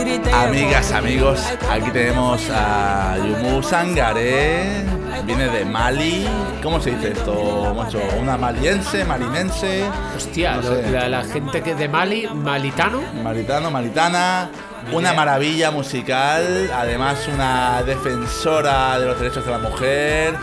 Amigas, 0.00 0.92
amigos, 0.92 1.42
aquí 1.70 1.90
tenemos 1.90 2.42
a 2.50 3.16
Yumu 3.16 3.62
Sangare, 3.62 4.82
viene 5.24 5.48
de 5.48 5.64
Mali. 5.64 6.26
¿Cómo 6.62 6.78
se 6.82 6.90
dice 6.90 7.12
esto, 7.12 7.72
Moncho? 7.74 7.98
¿Una 8.20 8.36
maliense, 8.36 9.06
marinense? 9.06 9.84
Hostia, 10.14 10.56
No 10.56 10.62
lo- 10.68 10.74
sé. 10.82 10.90
la, 10.90 11.08
la 11.08 11.24
gente 11.24 11.62
que 11.62 11.74
de 11.74 11.88
Mali, 11.88 12.28
malitano. 12.34 13.00
Maritano, 13.24 13.70
maritana, 13.70 14.50
una 14.92 15.14
maravilla 15.14 15.70
musical, 15.70 16.70
además 16.76 17.26
una 17.32 17.82
defensora 17.82 18.98
de 18.98 19.06
los 19.06 19.18
derechos 19.18 19.46
de 19.46 19.50
la 19.50 19.58
mujer, 19.58 20.34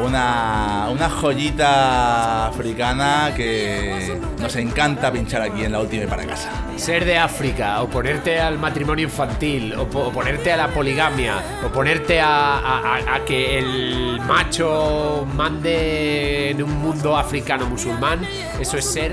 una, 0.00 0.88
una 0.90 1.08
joyita 1.10 2.46
africana 2.48 3.32
que 3.36 4.18
nos 4.40 4.54
encanta 4.56 5.10
pinchar 5.12 5.42
aquí 5.42 5.64
en 5.64 5.72
la 5.72 5.80
última 5.80 6.04
y 6.04 6.06
para 6.06 6.24
casa. 6.26 6.50
Ser 6.76 7.04
de 7.04 7.18
África, 7.18 7.80
oponerte 7.82 8.40
al 8.40 8.58
matrimonio 8.58 9.04
infantil, 9.04 9.74
opo- 9.74 10.08
oponerte 10.08 10.52
a 10.52 10.56
la 10.56 10.68
poligamia, 10.68 11.36
oponerte 11.64 12.20
a- 12.20 12.58
a- 12.58 13.14
a 13.16 13.24
que 13.24 13.58
el 13.58 14.20
macho 14.26 15.26
mande 15.34 16.50
en 16.50 16.62
un 16.62 16.78
mundo 16.78 17.16
africano 17.16 17.66
musulmán, 17.66 18.20
eso 18.60 18.76
es 18.78 18.84
ser 18.90 19.12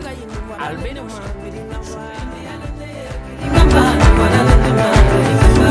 al 0.59 0.77
menos. 0.79 1.13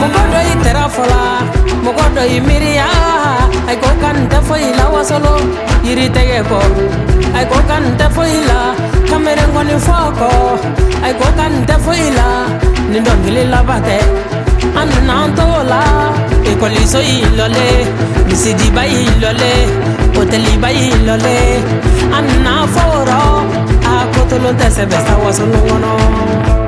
Mogodo 0.00 0.38
i 0.52 0.54
tera 0.64 0.84
fɔla, 0.94 1.22
mogodo 1.84 2.22
i 2.36 2.40
miiriya. 2.46 2.88
Ai 3.68 3.76
ko 3.82 3.88
kan 4.02 4.18
tɛ 4.30 4.38
foyi 4.46 4.68
la 4.78 4.84
wasolo, 4.94 5.34
yiri 5.84 6.06
tɛgɛ 6.14 6.38
kɔ. 6.50 6.60
Ai 7.36 7.44
ko 7.50 7.58
kan 7.68 7.84
tɛ 7.98 8.06
foyi 8.14 8.38
la, 8.50 8.58
kameren 9.10 9.50
kɔni 9.54 9.76
fɔ 9.86 9.96
kɔ. 10.18 10.30
Ai 11.04 11.12
ko 11.18 11.26
kan 11.38 11.54
tɛ 11.68 11.74
foyi 11.84 12.08
la, 12.18 12.28
nin 12.90 13.02
dɔnkili 13.06 13.42
laban 13.52 13.80
tɛ. 13.86 13.98
An 14.78 14.88
nana 14.90 15.14
an 15.24 15.30
t'o 15.36 15.46
la, 15.72 15.82
ekɔliso 16.50 17.00
y'i 17.08 17.26
lɔle, 17.38 17.66
misidiba 18.28 18.82
y'i 18.92 19.04
lɔle, 19.22 19.52
hotɛliba 20.14 20.68
y'i 20.78 20.90
lɔle. 21.06 21.36
An 22.16 22.24
nana 22.44 22.66
fɔ 22.74 22.82
o 22.98 23.00
rɔ, 23.10 23.22
a 23.90 23.92
kotolon 24.14 24.54
tɛ 24.60 24.66
sɛbɛ 24.76 24.98
sa 25.06 25.14
wasolon 25.22 25.62
kɔnɔ. 25.68 26.67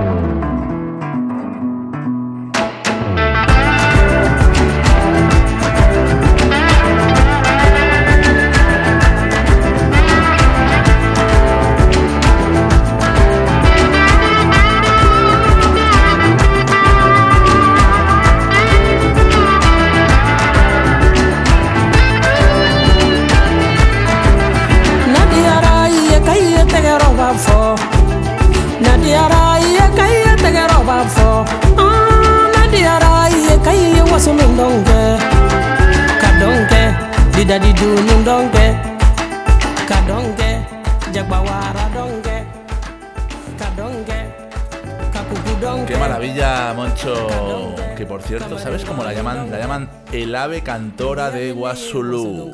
Ave 50.40 50.62
cantora 50.62 51.30
de 51.30 51.52
Guasulú. 51.52 52.50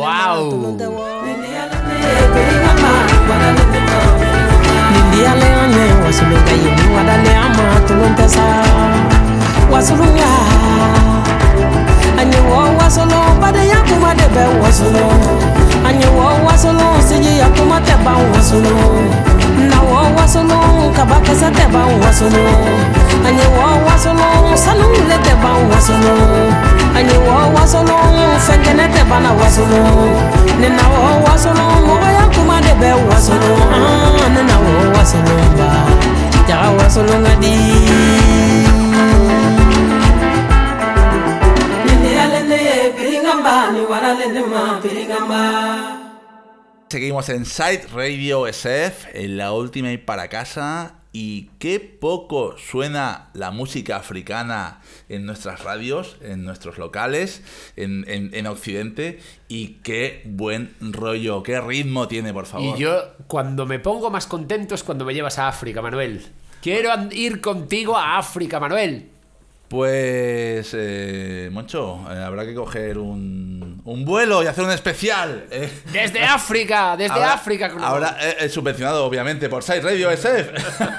¡Wow! 0.00 0.76
Tɛ 0.78 0.86
wɔ 0.88 1.04
tɛ 25.24 25.34
ban 25.42 26.75
Seguimos 46.88 47.28
en 47.28 47.44
Site 47.44 47.86
Radio 47.92 48.46
SF, 48.46 49.08
en 49.12 49.36
la 49.36 49.52
última 49.52 49.92
y 49.92 49.98
para 49.98 50.28
casa. 50.28 50.95
Y 51.18 51.48
qué 51.58 51.80
poco 51.80 52.56
suena 52.58 53.30
la 53.32 53.50
música 53.50 53.96
africana 53.96 54.80
en 55.08 55.24
nuestras 55.24 55.64
radios, 55.64 56.18
en 56.20 56.44
nuestros 56.44 56.76
locales, 56.76 57.42
en, 57.76 58.04
en- 58.06 58.34
en 58.34 58.46
Occidente. 58.46 59.18
Y 59.48 59.78
qué 59.82 60.20
buen 60.26 60.74
rollo, 60.80 61.42
qué 61.42 61.58
ritmo 61.58 62.06
tiene, 62.06 62.34
por 62.34 62.44
favor. 62.44 62.76
Y 62.76 62.82
yo, 62.82 63.14
cuando 63.28 63.64
me 63.64 63.78
pongo 63.78 64.10
más 64.10 64.26
contento 64.26 64.74
es 64.74 64.82
cuando 64.82 65.06
me 65.06 65.14
llevas 65.14 65.38
a 65.38 65.48
África, 65.48 65.80
Manuel. 65.80 66.22
Quiero 66.60 66.90
ir 67.12 67.40
contigo 67.40 67.96
a 67.96 68.18
África, 68.18 68.60
Manuel. 68.60 69.08
Pues, 69.68 70.70
eh, 70.74 71.48
Moncho, 71.52 72.00
eh, 72.10 72.18
habrá 72.22 72.44
que 72.44 72.54
coger 72.54 72.98
un, 72.98 73.75
un 73.86 74.04
vuelo 74.04 74.42
y 74.42 74.46
hacer 74.46 74.64
un 74.64 74.70
especial. 74.70 75.46
eh. 75.50 75.70
Desde 75.92 76.22
África, 76.24 76.96
desde 76.96 77.14
Ahora- 77.14 77.32
África. 77.34 77.72
Ahora 77.80 78.16
eh, 78.20 78.36
eh, 78.40 78.48
subvencionado, 78.48 79.04
obviamente, 79.06 79.48
por 79.48 79.62
Site 79.62 79.80
Radio 79.80 80.10
SF. 80.10 80.50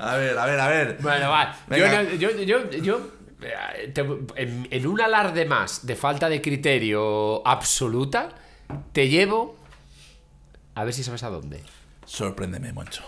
a 0.00 0.16
ver, 0.16 0.36
a 0.38 0.46
ver, 0.46 0.60
a 0.60 0.68
ver. 0.68 0.98
Bueno, 1.00 1.30
va. 1.30 1.56
Yo, 1.70 2.02
yo, 2.18 2.30
yo, 2.42 2.70
yo 2.70 3.00
eh, 3.42 3.92
te- 3.94 4.00
en, 4.36 4.66
en 4.70 4.86
un 4.86 5.00
alarde 5.00 5.44
más 5.46 5.86
de 5.86 5.94
falta 5.96 6.28
de 6.28 6.42
criterio 6.42 7.46
absoluta, 7.46 8.28
te 8.92 9.08
llevo. 9.08 9.56
A 10.74 10.82
ver 10.84 10.92
si 10.92 11.04
sabes 11.04 11.22
a 11.22 11.30
dónde. 11.30 11.62
Sorpréndeme, 12.06 12.72
Moncho. 12.72 13.02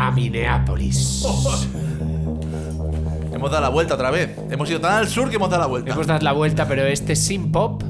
A 0.00 0.10
Minneapolis. 0.10 1.24
Hemos 3.32 3.50
dado 3.50 3.62
la 3.62 3.68
vuelta 3.68 3.94
otra 3.94 4.10
vez. 4.10 4.30
Hemos 4.50 4.70
ido 4.70 4.80
tan 4.80 4.94
al 4.94 5.08
sur 5.08 5.30
que 5.30 5.36
hemos 5.36 5.50
dado 5.50 5.62
la 5.62 5.68
vuelta. 5.68 5.92
Hemos 5.92 6.06
dado 6.06 6.20
la 6.20 6.32
vuelta, 6.32 6.66
pero 6.68 6.84
este 6.84 7.16
sin 7.16 7.50
pop 7.52 7.82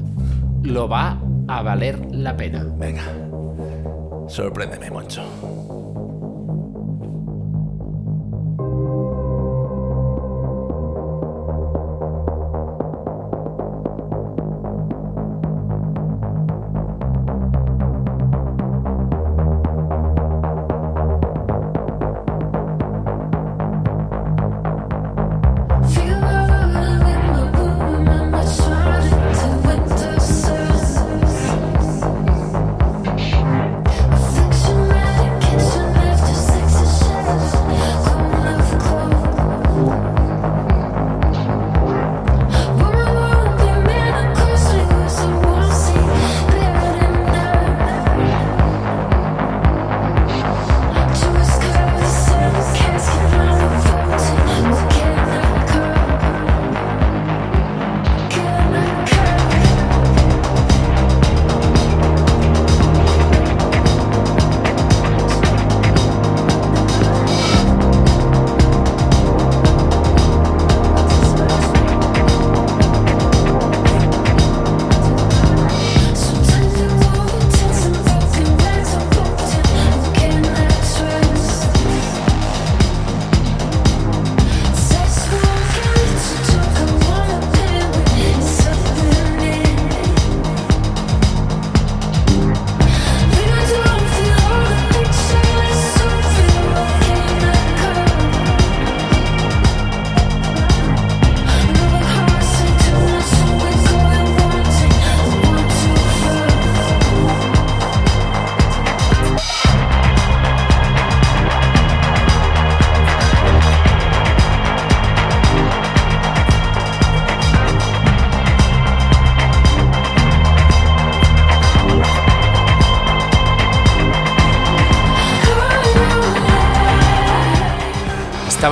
lo 0.63 0.87
va 0.87 1.17
a 1.47 1.61
valer 1.61 1.99
la 2.11 2.35
pena. 2.35 2.65
Venga. 2.77 3.03
Sorpréndeme, 4.27 4.89
Moncho. 4.89 5.23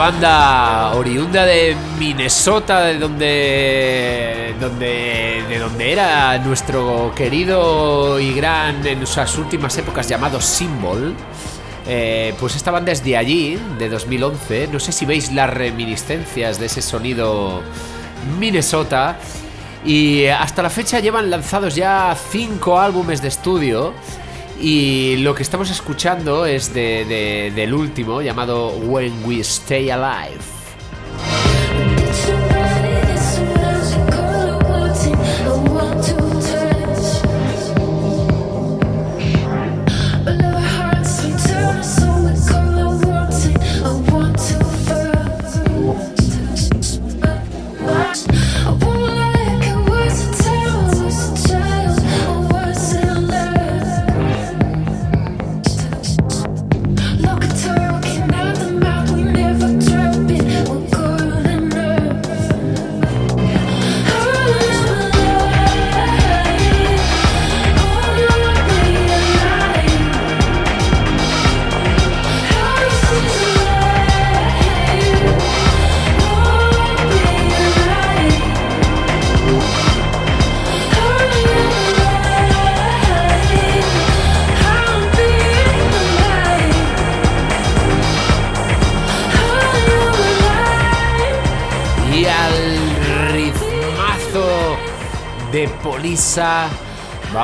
Banda 0.02 0.96
oriunda 0.96 1.46
de 1.46 1.78
Minnesota, 2.00 2.82
de 2.82 2.98
donde, 2.98 4.56
donde, 4.60 5.44
de 5.48 5.60
donde 5.60 5.92
era 5.92 6.40
nuestro 6.40 7.14
querido 7.16 8.20
y 8.20 8.34
gran 8.34 8.84
en 8.88 9.06
sus 9.06 9.38
últimas 9.38 9.78
épocas 9.78 10.10
llamado 10.10 10.42
Symbol. 10.42 11.14
eh, 11.86 12.34
pues 12.40 12.56
esta 12.56 12.72
banda 12.72 12.92
es 12.92 13.04
de 13.04 13.16
allí, 13.16 13.60
de 13.78 13.90
2011. 13.90 14.70
No 14.74 14.80
sé 14.80 14.92
si 14.92 15.06
veis 15.06 15.32
las 15.32 15.52
reminiscencias 15.52 16.60
de 16.60 16.66
ese 16.66 16.82
sonido 16.82 17.62
Minnesota. 18.40 19.20
Y 19.86 20.26
hasta 20.26 20.64
la 20.64 20.72
fecha 20.72 21.00
llevan 21.00 21.30
lanzados 21.30 21.76
ya 21.76 22.18
cinco 22.32 22.80
álbumes 22.80 23.22
de 23.22 23.28
estudio. 23.28 23.94
Y 24.60 25.18
lo 25.18 25.34
que 25.34 25.44
estamos 25.44 25.70
escuchando 25.72 26.46
es 26.46 26.74
de- 26.74 27.06
de- 27.06 27.52
del 27.56 27.74
último, 27.74 28.22
llamado 28.22 28.70
When 28.70 29.24
We 29.26 29.40
Stay 29.42 29.90
Alive. 29.90 30.40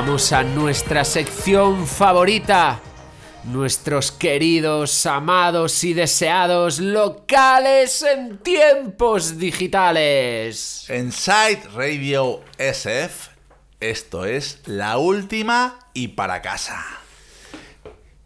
A 0.08 0.42
nuestra 0.42 1.04
sección 1.04 1.86
favorita. 1.86 2.80
Nuestros 3.44 4.10
queridos, 4.10 5.04
amados 5.04 5.84
y 5.84 5.92
deseados 5.92 6.78
locales 6.78 8.02
en 8.02 8.38
tiempos 8.38 9.36
digitales. 9.36 10.86
En 10.88 11.12
Site 11.12 11.60
Radio 11.74 12.40
SF, 12.56 13.28
esto 13.80 14.24
es 14.24 14.60
la 14.64 14.96
última 14.96 15.78
y 15.92 16.08
para 16.08 16.40
casa. 16.40 16.97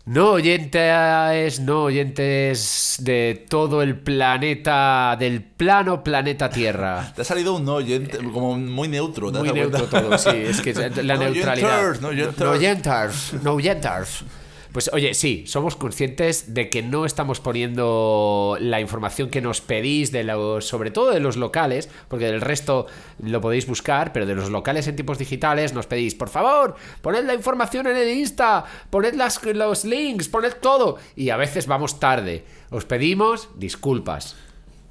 No 0.04 0.32
oyentes, 0.32 1.60
no 1.60 1.84
oyentes 1.84 2.96
de 3.00 3.46
todo 3.48 3.82
el 3.82 3.96
planeta, 4.00 5.16
del 5.16 5.42
plano 5.44 6.02
planeta 6.02 6.50
Tierra. 6.50 7.12
Te 7.16 7.22
ha 7.22 7.24
salido 7.24 7.54
un 7.54 7.64
no 7.64 7.74
oyente, 7.76 8.18
como 8.18 8.58
muy 8.58 8.88
neutro. 8.88 9.30
¿te 9.30 9.38
has 9.38 9.44
Muy 9.44 9.52
neutro 9.52 9.86
cuenta? 9.88 10.00
todo, 10.08 10.18
sí, 10.18 10.30
es 10.34 10.60
que 10.60 10.72
la 11.04 11.14
No 11.14 11.22
neutralidad. 11.24 11.78
oyenters, 11.88 12.00
no 12.00 12.08
oyenters. 12.08 12.40
No 12.40 12.50
oyenters, 12.50 13.32
no 13.44 13.52
oyenters. 13.52 14.24
Pues 14.72 14.88
oye, 14.94 15.12
sí, 15.12 15.44
somos 15.46 15.76
conscientes 15.76 16.54
de 16.54 16.70
que 16.70 16.82
no 16.82 17.04
estamos 17.04 17.40
poniendo 17.40 18.56
la 18.58 18.80
información 18.80 19.28
que 19.28 19.42
nos 19.42 19.60
pedís, 19.60 20.12
de 20.12 20.24
sobre 20.60 20.90
todo 20.90 21.10
de 21.10 21.20
los 21.20 21.36
locales, 21.36 21.90
porque 22.08 22.24
del 22.24 22.40
resto 22.40 22.86
lo 23.22 23.42
podéis 23.42 23.66
buscar, 23.66 24.14
pero 24.14 24.24
de 24.24 24.34
los 24.34 24.48
locales 24.48 24.88
en 24.88 24.96
tiempos 24.96 25.18
digitales 25.18 25.74
nos 25.74 25.86
pedís, 25.86 26.14
por 26.14 26.30
favor, 26.30 26.74
poned 27.02 27.26
la 27.26 27.34
información 27.34 27.86
en 27.86 27.98
el 27.98 28.08
Insta, 28.16 28.64
poned 28.88 29.14
las, 29.14 29.44
los 29.44 29.84
links, 29.84 30.28
poned 30.28 30.54
todo. 30.54 30.96
Y 31.16 31.28
a 31.28 31.36
veces 31.36 31.66
vamos 31.66 32.00
tarde. 32.00 32.44
Os 32.70 32.86
pedimos 32.86 33.50
disculpas. 33.56 34.36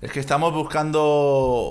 Es 0.02 0.12
que 0.12 0.20
estamos 0.20 0.52
buscando 0.52 1.00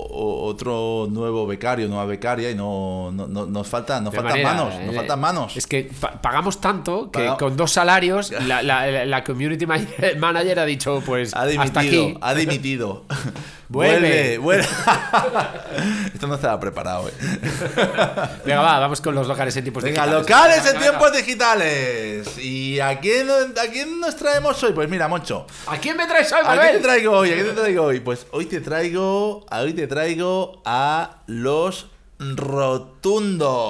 otro 0.09 1.07
nuevo 1.11 1.45
becario, 1.45 1.89
nueva 1.89 2.05
becaria 2.05 2.49
y 2.49 2.55
no, 2.55 3.11
no- 3.11 3.27
no- 3.27 3.45
nos 3.45 3.67
faltan, 3.67 4.05
nos 4.05 4.13
faltan 4.15 4.31
manera, 4.41 4.53
manos, 4.53 4.73
nos 4.85 4.93
eh, 4.93 4.95
faltan 4.95 5.19
manos. 5.19 5.57
Es 5.57 5.67
que 5.67 5.89
pa- 5.99 6.13
pagamos 6.21 6.61
tanto 6.61 7.11
que 7.11 7.29
con 7.37 7.57
dos 7.57 7.71
salarios 7.73 8.31
la, 8.47 8.61
la- 8.63 9.05
la 9.05 9.23
community 9.25 9.65
ma- 9.65 9.77
manager 10.17 10.59
ha 10.59 10.65
dicho, 10.65 11.03
pues, 11.05 11.33
Ha 11.33 11.41
hasta 11.41 11.81
dimitido, 11.81 12.03
aquí. 12.07 12.17
ha 12.21 12.33
dimitido. 12.33 13.05
Vuelve. 13.71 14.37
vuelve. 14.37 14.63
Esto 16.13 16.27
no 16.27 16.35
estaba 16.35 16.59
preparado, 16.59 17.07
eh. 17.07 17.13
Venga, 18.45 18.59
va, 18.61 18.79
vamos 18.79 18.99
con 18.99 19.15
los 19.15 19.25
locales 19.29 19.55
en 19.55 19.63
tiempos 19.63 19.81
Venga, 19.83 20.05
digitales. 20.05 20.29
locales 20.29 20.57
en 20.57 20.63
Venga, 20.65 20.79
venga. 20.79 20.89
tiempos 20.99 21.13
digitales. 21.17 22.37
¿Y 22.37 22.81
a 22.81 22.99
quién, 22.99 23.29
a 23.29 23.71
quién 23.71 24.01
nos 24.01 24.17
traemos 24.17 24.61
hoy? 24.61 24.73
Pues 24.73 24.89
mira, 24.89 25.07
Moncho. 25.07 25.47
¿A 25.67 25.77
quién 25.77 25.95
me 25.95 26.05
traes 26.05 26.29
hoy, 26.33 26.41
¿A 26.45 26.59
quién 26.59 26.73
te 26.73 26.79
traigo 26.79 27.11
hoy? 27.13 27.31
¿A 27.31 27.33
quién 27.35 27.47
te 27.47 27.53
traigo 27.53 27.83
hoy? 27.85 28.01
Pues 28.01 28.27
hoy 28.31 28.45
te 28.45 28.59
traigo, 28.59 29.45
a 29.49 29.61
hoy 29.61 29.71
te 29.73 29.87
traigo 29.87 30.61
a 30.65 31.21
los 31.27 31.87
rotundos. 32.19 33.61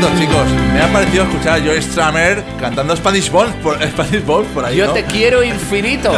Cierto, 0.00 0.18
chicos, 0.18 0.48
me 0.72 0.82
ha 0.82 0.92
parecido 0.92 1.24
escuchar 1.24 1.60
a 1.60 1.64
Joe 1.64 1.80
Stramer 1.80 2.42
cantando 2.60 2.96
Spanish 2.96 3.30
Balls 3.30 3.54
por, 3.56 3.80
Spanish 3.88 4.24
Balls 4.24 4.48
por 4.48 4.64
ahí. 4.64 4.76
Yo 4.76 4.86
¿no? 4.86 4.92
te 4.92 5.04
quiero 5.04 5.42
infinito. 5.42 6.12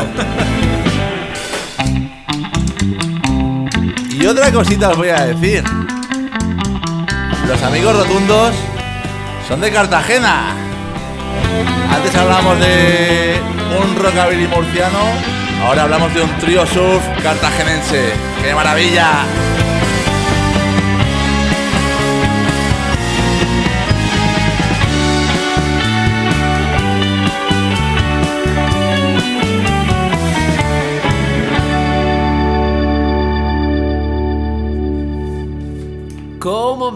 Y 4.10 4.26
otra 4.26 4.50
cosita 4.50 4.90
os 4.90 4.96
voy 4.96 5.08
a 5.08 5.26
decir. 5.26 5.62
Los 7.46 7.62
amigos 7.62 7.96
rotundos 7.96 8.54
son 9.46 9.60
de 9.60 9.70
Cartagena. 9.70 10.54
Antes 11.94 12.14
hablamos 12.14 12.58
de 12.58 13.38
un 13.80 14.02
rockabilly 14.02 14.48
murciano, 14.48 14.98
ahora 15.64 15.82
hablamos 15.82 16.12
de 16.14 16.22
un 16.22 16.38
trío 16.38 16.66
surf 16.66 17.02
cartagenense. 17.22 18.12
¡Qué 18.42 18.54
maravilla! 18.54 19.24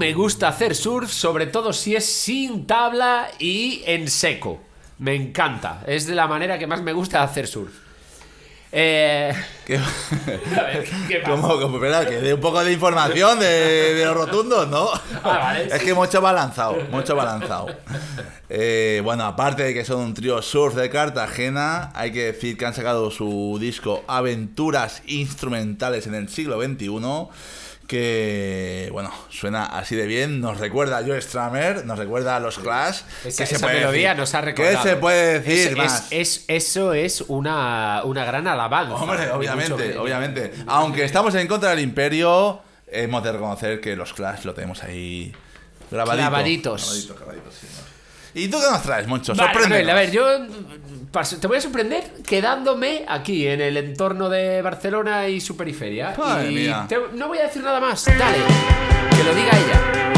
Me 0.00 0.14
gusta 0.14 0.48
hacer 0.48 0.74
surf, 0.74 1.10
sobre 1.12 1.46
todo 1.46 1.74
si 1.74 1.94
es 1.94 2.06
sin 2.06 2.66
tabla 2.66 3.28
y 3.38 3.82
en 3.84 4.08
seco. 4.08 4.58
Me 4.98 5.14
encanta. 5.14 5.82
Es 5.86 6.06
de 6.06 6.14
la 6.14 6.26
manera 6.26 6.58
que 6.58 6.66
más 6.66 6.80
me 6.80 6.94
gusta 6.94 7.22
hacer 7.22 7.46
surf. 7.46 7.70
Eh, 8.72 9.30
¿Qué- 9.66 9.76
a 9.76 10.62
ver, 10.62 10.88
¿qué 11.06 11.16
pasa? 11.24 11.30
¿Cómo? 11.42 11.76
Espera, 11.76 12.06
que 12.08 12.16
dé 12.20 12.32
un 12.32 12.40
poco 12.40 12.64
de 12.64 12.72
información 12.72 13.38
de, 13.40 13.94
de 13.94 14.04
los 14.06 14.14
rotundos, 14.16 14.68
¿no? 14.68 14.88
Ah, 15.22 15.36
vale, 15.38 15.66
es 15.66 15.80
sí. 15.80 15.84
que 15.86 15.92
mucho 15.94 16.22
balanzado, 16.22 16.76
mucho 16.90 17.14
balanzado. 17.14 17.66
Eh, 18.48 19.02
bueno, 19.04 19.24
aparte 19.26 19.64
de 19.64 19.74
que 19.74 19.84
son 19.84 20.00
un 20.00 20.14
trío 20.14 20.40
surf 20.40 20.74
de 20.76 20.88
Cartagena, 20.88 21.90
hay 21.94 22.10
que 22.10 22.32
decir 22.32 22.56
que 22.56 22.64
han 22.64 22.72
sacado 22.72 23.10
su 23.10 23.58
disco 23.60 24.02
Aventuras 24.08 25.02
Instrumentales 25.06 26.06
en 26.06 26.14
el 26.14 26.30
siglo 26.30 26.58
XXI. 26.62 26.88
Que, 27.90 28.88
bueno, 28.92 29.12
suena 29.30 29.64
así 29.66 29.96
de 29.96 30.06
bien. 30.06 30.40
Nos 30.40 30.58
recuerda 30.60 30.98
a 30.98 31.02
Joe 31.02 31.20
Stramer, 31.20 31.84
nos 31.84 31.98
recuerda 31.98 32.36
a 32.36 32.40
los 32.40 32.56
Clash. 32.60 33.00
Esa, 33.24 33.44
¿Qué 33.44 33.54
esa 33.56 33.66
melodía 33.66 34.10
decir? 34.10 34.16
nos 34.20 34.32
ha 34.36 34.40
recordado. 34.42 34.76
¿Qué 34.84 34.88
se 34.90 34.96
puede 34.96 35.40
decir 35.40 35.68
Es- 35.72 35.76
más? 35.76 36.06
es- 36.12 36.36
es- 36.36 36.44
eso 36.48 36.92
es 36.94 37.20
una, 37.26 38.02
una 38.04 38.24
gran 38.24 38.46
alabanza. 38.46 38.94
Hombre, 38.94 39.28
obviamente, 39.32 39.90
que- 39.92 39.98
obviamente. 39.98 40.52
Aunque 40.68 41.04
estamos 41.04 41.34
en 41.34 41.48
contra 41.48 41.70
del 41.70 41.80
imperio, 41.80 42.60
hemos 42.86 43.24
de 43.24 43.32
reconocer 43.32 43.80
que 43.80 43.96
los 43.96 44.12
Clash 44.12 44.44
lo 44.44 44.54
tenemos 44.54 44.84
ahí 44.84 45.34
grabadito. 45.90 46.22
Grabaditos, 46.22 47.12
clavaditos, 47.16 47.54
sí, 47.60 47.66
¿no? 47.76 47.90
¿Y 48.40 48.46
tú 48.46 48.60
qué 48.60 48.70
nos 48.70 48.82
traes, 48.84 49.08
Moncho? 49.08 49.34
Vale. 49.34 49.58
Manuel, 49.58 49.90
a 49.90 49.94
ver, 49.94 50.12
yo 50.12 50.38
te 51.12 51.46
voy 51.46 51.56
a 51.56 51.60
sorprender 51.60 52.04
quedándome 52.26 53.04
aquí 53.08 53.46
en 53.46 53.60
el 53.60 53.76
entorno 53.76 54.28
de 54.28 54.62
Barcelona 54.62 55.28
y 55.28 55.40
su 55.40 55.56
periferia. 55.56 56.14
Madre 56.16 56.50
y 56.50 56.54
mía. 56.54 56.86
te- 56.88 56.98
no 57.14 57.28
voy 57.28 57.38
a 57.38 57.42
decir 57.42 57.62
nada 57.62 57.80
más. 57.80 58.04
Dale, 58.06 58.38
que 59.16 59.24
lo 59.24 59.34
diga 59.34 59.50
ella. 59.50 60.09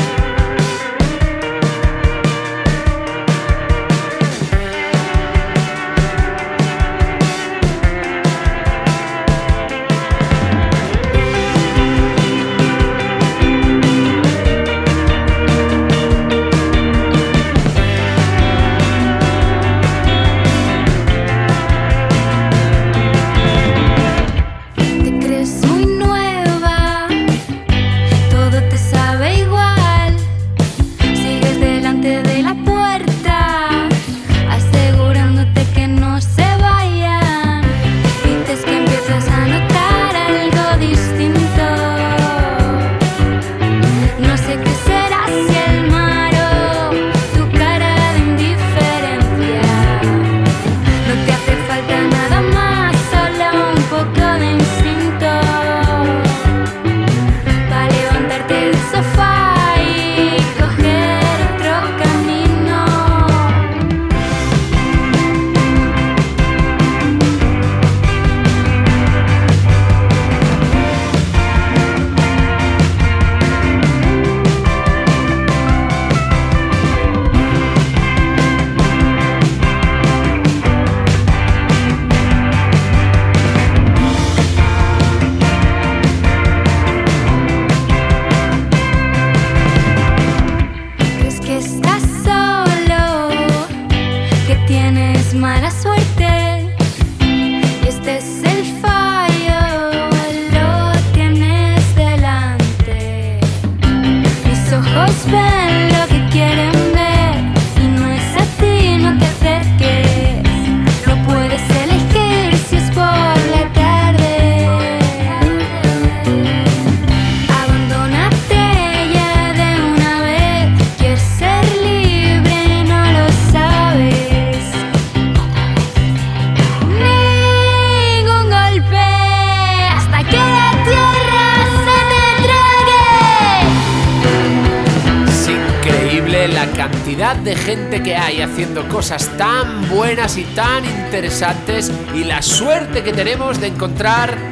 De 137.45 137.57
gente 137.57 138.03
que 138.03 138.15
hay 138.15 138.41
haciendo 138.41 138.89
cosas 138.89 139.29
tan 139.37 139.89
buenas 139.89 140.37
y 140.37 140.45
tan 140.45 140.85
interesantes 140.85 141.91
y 142.15 142.25
la 142.25 142.41
suerte 142.41 143.03
que 143.03 143.13
tenemos 143.13 143.61
de 143.61 143.69
encontrar 143.69 144.52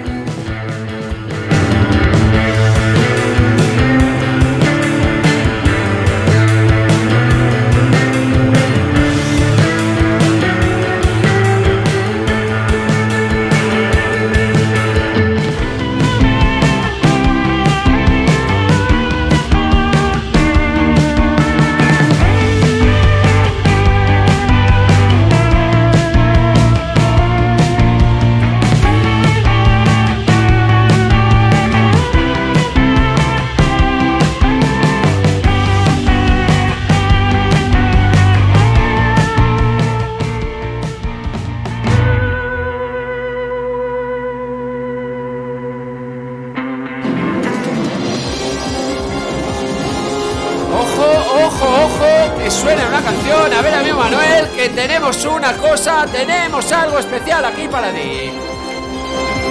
una 55.41 55.57
cosa, 55.57 56.07
tenemos 56.13 56.71
algo 56.71 56.99
especial 56.99 57.43
aquí 57.47 57.67
para 57.67 57.91
ti. 57.95 58.31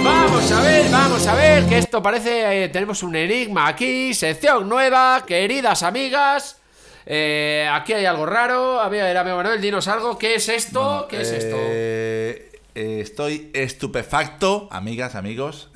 Vamos 0.04 0.52
a 0.52 0.60
ver, 0.60 0.88
vamos 0.88 1.26
a 1.26 1.34
ver, 1.34 1.66
que 1.66 1.78
esto 1.78 2.00
parece, 2.00 2.64
eh, 2.64 2.68
tenemos 2.68 3.02
un 3.02 3.16
enigma 3.16 3.66
aquí, 3.66 4.14
sección 4.14 4.68
nueva, 4.68 5.24
queridas 5.26 5.82
amigas. 5.82 6.60
Eh, 7.04 7.68
aquí 7.72 7.92
hay 7.92 8.06
algo 8.06 8.24
raro. 8.24 8.80
A 8.80 8.88
ver, 8.88 9.16
amigo 9.16 9.36
Manuel, 9.38 9.60
dinos 9.60 9.88
algo. 9.88 10.16
¿Qué 10.16 10.36
es 10.36 10.48
esto? 10.48 11.08
¿Qué 11.10 11.22
es 11.22 11.32
esto? 11.32 11.56
Eh, 11.58 12.52
estoy 12.72 13.50
estupefacto, 13.52 14.68
amigas, 14.70 15.16
amigos. 15.16 15.70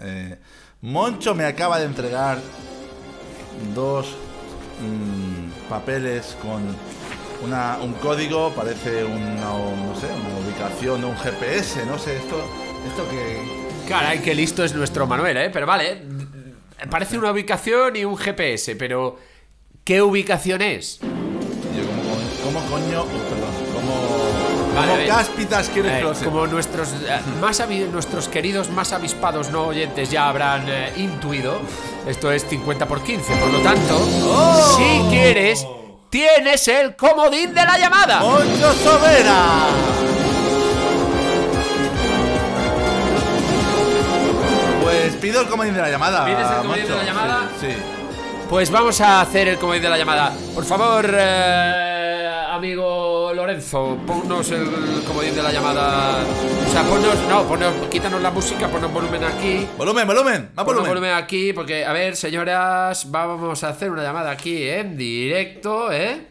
Moncho 0.80 1.34
me 1.34 1.44
acaba 1.44 1.80
de 1.80 1.86
entregar 1.86 2.38
dos 3.74 4.14
mm, 4.80 5.68
papeles 5.68 6.36
con 6.40 6.76
una- 7.42 7.78
un 7.82 7.92
código, 7.94 8.50
parece 8.54 9.04
una, 9.04 9.34
no 9.46 9.94
sé, 10.00 10.06
una 10.06 10.46
ubicación 10.46 11.04
un 11.04 11.16
GPS, 11.16 11.84
no 11.86 11.98
sé, 11.98 12.16
esto, 12.16 12.36
esto 12.88 13.08
que... 13.10 13.64
Caray, 13.88 14.20
qué 14.20 14.34
listo 14.34 14.64
es 14.64 14.74
nuestro 14.74 15.06
Manuel, 15.06 15.36
¿eh? 15.36 15.50
Pero 15.52 15.66
vale, 15.66 16.02
parece 16.90 17.18
una 17.18 17.30
ubicación 17.32 17.96
y 17.96 18.04
un 18.04 18.16
GPS, 18.16 18.76
pero 18.76 19.18
¿qué 19.84 20.00
ubicación 20.02 20.62
es? 20.62 21.00
Yo 21.00 21.06
como, 21.86 22.02
co- 22.02 22.44
como 22.44 22.60
coño, 22.70 23.02
oh, 23.02 23.06
perdón, 23.06 23.74
como, 23.74 24.74
Vale, 24.74 25.06
cáspitas 25.06 25.68
quieres 25.68 25.92
Eh, 25.92 26.18
que 26.18 26.24
como 26.24 26.46
nuestros 26.48 26.88
eh, 26.92 27.20
más 27.40 27.62
nuestros 27.92 28.26
queridos 28.28 28.70
más 28.70 28.92
avispados 28.92 29.50
no 29.50 29.66
oyentes 29.68 30.10
ya 30.10 30.28
habrán 30.28 30.64
eh, 30.68 30.92
intuido, 30.96 31.60
esto 32.08 32.32
es 32.32 32.44
50 32.48 32.88
por 32.88 33.02
15, 33.02 33.36
por 33.36 33.50
lo 33.52 33.58
tanto, 33.60 33.96
¡Oh! 33.96 34.76
si 34.76 35.10
quieres, 35.14 35.64
tienes 36.14 36.68
el 36.68 36.94
comodín 36.94 37.52
de 37.52 37.64
la 37.64 37.76
llamada. 37.76 38.20
¡Moncho 38.20 38.72
Sobera! 38.74 39.34
Pues 44.80 45.14
pido 45.16 45.40
el 45.40 45.48
comodín 45.48 45.74
de 45.74 45.80
la 45.80 45.90
llamada. 45.90 46.24
¿Pides 46.24 46.48
el 46.48 46.56
comodín 46.58 46.86
de 46.86 46.94
la 46.94 47.02
llamada? 47.02 47.48
Sí. 47.60 47.66
sí. 47.66 47.76
Pues 48.48 48.70
vamos 48.70 49.00
a 49.00 49.22
hacer 49.22 49.48
el 49.48 49.58
comodín 49.58 49.82
de 49.82 49.88
la 49.88 49.98
llamada. 49.98 50.32
Por 50.54 50.64
favor, 50.64 51.04
eh, 51.18 52.30
amigo 52.52 53.13
Lorenzo, 53.58 53.96
ponnos 54.04 54.50
el 54.50 54.68
comodín 55.06 55.32
de 55.32 55.40
la 55.40 55.52
llamada. 55.52 56.24
O 56.66 56.72
sea, 56.72 56.82
ponnos, 56.82 57.16
no, 57.28 57.46
ponnos, 57.46 57.72
quítanos 57.88 58.20
la 58.20 58.32
música, 58.32 58.66
ponnos 58.66 58.92
volumen 58.92 59.22
aquí. 59.22 59.64
Volumen, 59.78 60.08
volumen, 60.08 60.50
más 60.56 60.66
volumen. 60.66 60.88
volumen 60.88 61.12
aquí, 61.12 61.52
porque, 61.52 61.84
a 61.84 61.92
ver, 61.92 62.16
señoras, 62.16 63.08
vamos 63.12 63.62
a 63.62 63.68
hacer 63.68 63.92
una 63.92 64.02
llamada 64.02 64.32
aquí 64.32 64.68
en 64.68 64.96
directo, 64.96 65.92
¿eh? 65.92 66.26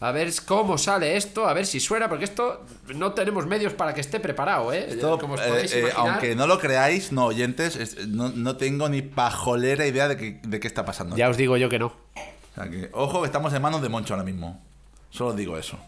A 0.00 0.12
ver 0.12 0.30
cómo 0.44 0.76
sale 0.76 1.16
esto, 1.16 1.48
a 1.48 1.54
ver 1.54 1.64
si 1.64 1.80
suena, 1.80 2.10
porque 2.10 2.24
esto 2.26 2.66
no 2.94 3.12
tenemos 3.14 3.46
medios 3.46 3.72
para 3.72 3.94
que 3.94 4.02
esté 4.02 4.20
preparado, 4.20 4.70
¿eh? 4.70 4.84
Esto, 4.90 5.18
Como 5.18 5.34
os 5.34 5.40
eh, 5.40 5.44
podéis 5.48 5.72
eh, 5.72 5.78
imaginar. 5.80 6.08
aunque 6.10 6.36
no 6.36 6.46
lo 6.46 6.58
creáis, 6.58 7.10
no 7.10 7.24
oyentes, 7.24 7.76
es- 7.76 8.06
no, 8.06 8.28
no 8.28 8.58
tengo 8.58 8.90
ni 8.90 9.00
pajolera 9.00 9.86
idea 9.86 10.08
de, 10.08 10.18
que- 10.18 10.40
de 10.46 10.60
qué 10.60 10.66
está 10.66 10.84
pasando. 10.84 11.16
Ya 11.16 11.30
os 11.30 11.38
digo 11.38 11.56
yo 11.56 11.70
que 11.70 11.78
no. 11.78 11.86
O 11.86 12.54
sea 12.54 12.68
que, 12.68 12.90
ojo, 12.92 13.20
que 13.22 13.26
estamos 13.26 13.54
en 13.54 13.62
manos 13.62 13.80
de 13.80 13.88
Moncho 13.88 14.12
ahora 14.12 14.24
mismo. 14.24 14.62
Solo 15.08 15.32
digo 15.32 15.56
eso. 15.56 15.78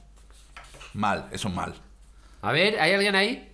Mal, 0.95 1.29
eso 1.33 1.49
es 1.49 1.55
mal. 1.55 1.75
A 2.43 2.53
ver, 2.53 2.79
¿hay 2.81 2.93
alguien 2.95 3.15
ahí? 3.15 3.53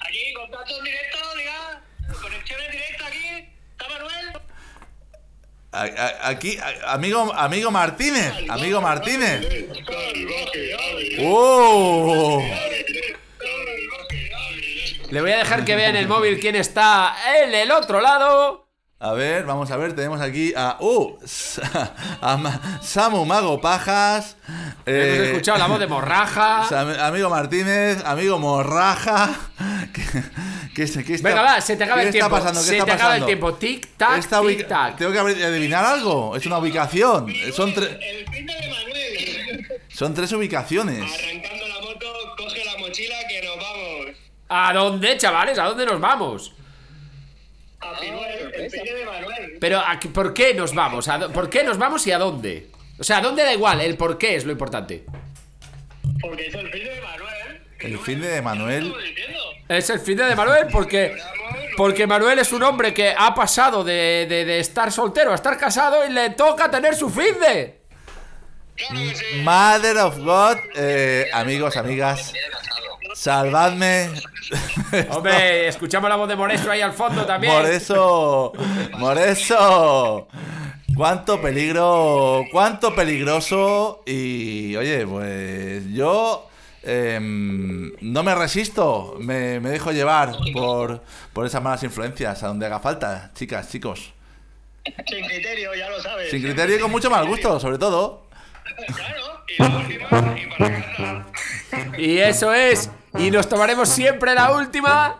Aquí, 0.00 0.32
contacto 0.34 0.78
en 0.78 0.84
directo, 0.84 1.18
diga. 1.36 1.82
Conexión 2.20 2.60
en 2.60 2.70
directo 2.72 3.04
aquí. 3.04 3.54
¿Está 3.72 3.88
Manuel? 3.88 4.32
A- 5.72 5.82
a- 5.82 6.28
Aquí, 6.28 6.58
a- 6.58 6.92
amigo, 6.92 7.32
amigo 7.34 7.70
Martínez, 7.70 8.32
amigo 8.48 8.80
Martínez. 8.80 9.46
¡Oh! 11.20 12.42
Le 15.10 15.20
voy 15.20 15.30
a 15.32 15.38
dejar 15.38 15.64
que 15.64 15.76
vea 15.76 15.88
en 15.88 15.96
el 15.96 16.08
móvil 16.08 16.40
quién 16.40 16.56
está 16.56 17.14
en 17.42 17.54
el 17.54 17.70
otro 17.70 18.00
lado. 18.00 18.65
A 18.98 19.12
ver, 19.12 19.44
vamos 19.44 19.70
a 19.70 19.76
ver, 19.76 19.94
tenemos 19.94 20.22
aquí 20.22 20.54
a. 20.56 20.78
¡Uh! 20.80 21.18
A 22.22 22.36
Ma- 22.38 22.80
Samu 22.82 23.26
Mago 23.26 23.60
Pajas. 23.60 24.38
Hemos 24.48 24.78
eh, 24.86 25.30
escuchado 25.32 25.58
la 25.58 25.66
voz 25.66 25.78
de 25.78 25.86
Morraja. 25.86 26.64
Sam- 26.68 26.98
Amigo 26.98 27.28
Martínez, 27.28 28.02
amigo 28.06 28.38
Morraja. 28.38 29.34
¿Qué, 29.92 30.02
qué, 30.86 31.04
qué 31.04 31.14
está, 31.14 31.28
Venga, 31.28 31.42
va, 31.42 31.60
se 31.60 31.76
te 31.76 31.84
acaba 31.84 32.00
qué 32.00 32.06
el 32.06 32.12
tiempo. 32.12 32.34
está 32.36 32.38
pasando? 32.46 32.60
¿Qué 32.62 32.66
se 32.68 32.72
está 32.78 32.84
te 32.86 32.92
acaba 32.92 33.16
el 33.16 33.20
pasando? 33.22 33.26
tiempo. 33.26 33.54
Tic, 33.54 33.96
tac, 33.98 34.26
tic, 34.46 34.66
tac. 34.68 34.96
Tengo 34.96 35.12
que 35.12 35.18
adivinar 35.18 35.84
algo. 35.84 36.34
Es 36.34 36.46
una 36.46 36.56
ubicación. 36.56 37.30
Son, 37.54 37.74
tre- 37.74 37.98
El 38.00 38.24
de 38.46 38.70
Manuel. 38.70 39.66
son 39.88 40.14
tres 40.14 40.32
ubicaciones. 40.32 41.02
Arrancando 41.02 41.68
la 41.68 41.80
moto, 41.82 42.06
coge 42.38 42.64
la 42.64 42.78
mochila 42.78 43.16
que 43.28 43.42
nos 43.46 43.56
vamos. 43.56 44.16
¿A 44.48 44.72
dónde, 44.72 45.18
chavales? 45.18 45.58
¿A 45.58 45.64
dónde 45.64 45.84
nos 45.84 46.00
vamos? 46.00 46.54
A 47.80 47.92
Pero, 49.60 49.78
¿a 49.80 49.98
qué- 49.98 50.08
¿por 50.08 50.32
qué 50.34 50.54
nos 50.54 50.74
vamos? 50.74 51.08
¿A 51.08 51.28
¿Por 51.28 51.48
qué 51.50 51.64
nos 51.64 51.78
vamos 51.78 52.06
y 52.06 52.12
a 52.12 52.18
dónde? 52.18 52.68
O 52.98 53.04
sea, 53.04 53.18
¿a 53.18 53.20
dónde 53.20 53.42
da 53.42 53.52
igual? 53.52 53.80
El 53.80 53.96
por 53.96 54.16
qué 54.18 54.36
es 54.36 54.44
lo 54.44 54.52
importante. 54.52 55.04
Porque 56.20 56.46
es 56.46 56.54
el 56.54 56.70
fin 56.70 56.84
de 56.84 57.00
Manuel. 57.00 57.60
El 57.80 57.98
fin 57.98 58.20
de 58.20 58.42
Manuel. 58.42 58.94
Es 59.68 59.90
el 59.90 60.00
fin 60.00 60.16
de 60.16 60.34
Manuel 60.34 60.66
porque... 60.72 61.16
Porque 61.76 62.06
Manuel 62.06 62.38
es 62.38 62.52
un 62.52 62.62
hombre 62.62 62.94
que 62.94 63.14
ha 63.16 63.34
pasado 63.34 63.84
de, 63.84 64.26
de- 64.28 64.44
de 64.46 64.60
estar 64.60 64.90
soltero 64.90 65.32
a 65.32 65.34
estar 65.34 65.58
casado 65.58 66.06
y 66.06 66.10
le 66.12 66.30
toca 66.30 66.70
tener 66.70 66.94
su 66.96 67.10
fin 67.10 67.38
de... 67.40 67.80
Mother 69.42 69.98
of 69.98 70.18
God. 70.18 70.56
eh, 70.74 71.28
amigos, 71.32 71.76
amigas. 71.76 72.32
Salvadme. 73.16 74.10
Hombre, 75.10 75.68
escuchamos 75.68 76.10
la 76.10 76.16
voz 76.16 76.28
de 76.28 76.36
Moreso 76.36 76.70
ahí 76.70 76.82
al 76.82 76.92
fondo 76.92 77.24
también. 77.24 77.50
Por 77.50 77.64
eso, 77.64 78.52
por 79.00 79.16
eso. 79.16 80.28
Cuánto 80.94 81.40
peligro, 81.40 82.44
cuánto 82.52 82.94
peligroso. 82.94 84.02
Y 84.04 84.76
oye, 84.76 85.06
pues 85.06 85.90
yo 85.94 86.50
em, 86.82 87.90
no 88.02 88.22
me 88.22 88.34
resisto, 88.34 89.16
me, 89.18 89.60
me 89.60 89.70
dejo 89.70 89.92
llevar 89.92 90.36
por, 90.52 91.02
por 91.32 91.46
esas 91.46 91.62
malas 91.62 91.82
influencias, 91.84 92.42
a 92.42 92.48
donde 92.48 92.66
haga 92.66 92.80
falta, 92.80 93.30
chicas, 93.34 93.70
chicos. 93.70 94.12
Sin 94.84 95.24
criterio, 95.24 95.74
ya 95.74 95.88
lo 95.88 96.02
sabes. 96.02 96.30
Sin 96.30 96.42
criterio 96.42 96.76
y 96.76 96.80
con 96.80 96.90
mucho 96.90 97.08
mal 97.08 97.26
gusto, 97.26 97.58
sobre 97.60 97.78
todo. 97.78 98.26
Y 101.96 102.18
eso 102.18 102.52
es. 102.52 102.90
Y 103.18 103.30
nos 103.30 103.48
tomaremos 103.48 103.88
siempre 103.88 104.34
la 104.34 104.52
última. 104.52 105.16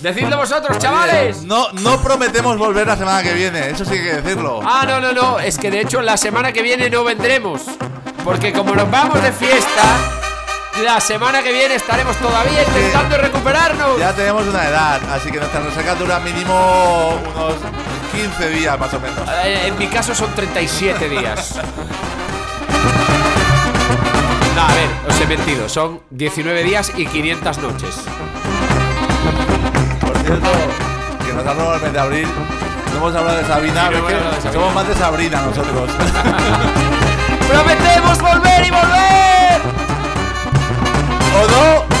Decidlo 0.00 0.36
vosotros, 0.36 0.78
chavales. 0.78 1.42
No, 1.44 1.72
no 1.72 2.00
prometemos 2.02 2.58
volver 2.58 2.86
la 2.86 2.96
semana 2.96 3.22
que 3.22 3.32
viene, 3.32 3.70
eso 3.70 3.84
sí 3.86 3.92
que 3.92 3.98
hay 4.00 4.04
que 4.04 4.22
decirlo. 4.22 4.60
Ah, 4.62 4.84
no, 4.86 5.00
no, 5.00 5.12
no. 5.12 5.38
Es 5.40 5.56
que 5.58 5.70
de 5.70 5.80
hecho 5.80 6.02
la 6.02 6.16
semana 6.18 6.52
que 6.52 6.60
viene 6.62 6.90
no 6.90 7.04
vendremos. 7.04 7.62
Porque 8.22 8.52
como 8.52 8.74
nos 8.74 8.90
vamos 8.90 9.22
de 9.22 9.32
fiesta, 9.32 9.82
la 10.82 11.00
semana 11.00 11.42
que 11.42 11.52
viene 11.52 11.74
estaremos 11.76 12.16
todavía 12.18 12.62
intentando 12.64 13.16
recuperarnos. 13.16 13.98
Ya 13.98 14.12
tenemos 14.12 14.46
una 14.46 14.64
edad, 14.68 15.00
así 15.10 15.30
que 15.30 15.38
nuestra 15.38 15.60
resaca 15.60 15.94
dura 15.94 16.18
mínimo 16.20 17.18
unos 17.34 17.54
15 18.12 18.48
días 18.50 18.78
más 18.78 18.92
o 18.92 19.00
menos. 19.00 19.18
Eh, 19.44 19.68
En 19.68 19.78
mi 19.78 19.86
caso 19.88 20.14
son 20.14 20.30
37 20.34 21.08
días. 21.08 21.54
No, 24.54 24.62
a 24.62 24.68
ver, 24.68 24.88
os 25.08 25.20
he 25.20 25.26
mentido. 25.26 25.68
Son 25.68 26.00
19 26.10 26.62
días 26.62 26.92
y 26.96 27.06
500 27.06 27.58
noches. 27.58 27.96
Por 30.00 30.16
cierto, 30.18 30.48
que 31.26 31.32
nos 31.32 31.46
ha 31.46 31.52
robado 31.54 31.74
el 31.76 31.82
mes 31.82 31.92
de 31.92 31.98
abril. 32.00 32.28
No 32.92 32.96
hemos 32.98 33.14
hablado 33.16 33.38
de 33.38 33.44
Sabina, 33.44 33.88
Sí, 33.88 33.94
no 34.00 34.06
que 34.06 34.14
de 34.14 34.20
Sabina. 34.20 34.52
somos 34.52 34.74
más 34.74 34.88
de 34.88 34.94
Sabrina 34.94 35.42
nosotros. 35.42 35.90
¡Prometemos 37.48 38.18
volver 38.22 38.66
y 38.66 38.70
volver! 38.70 39.60
¡O 41.36 41.46
no! 41.50 41.93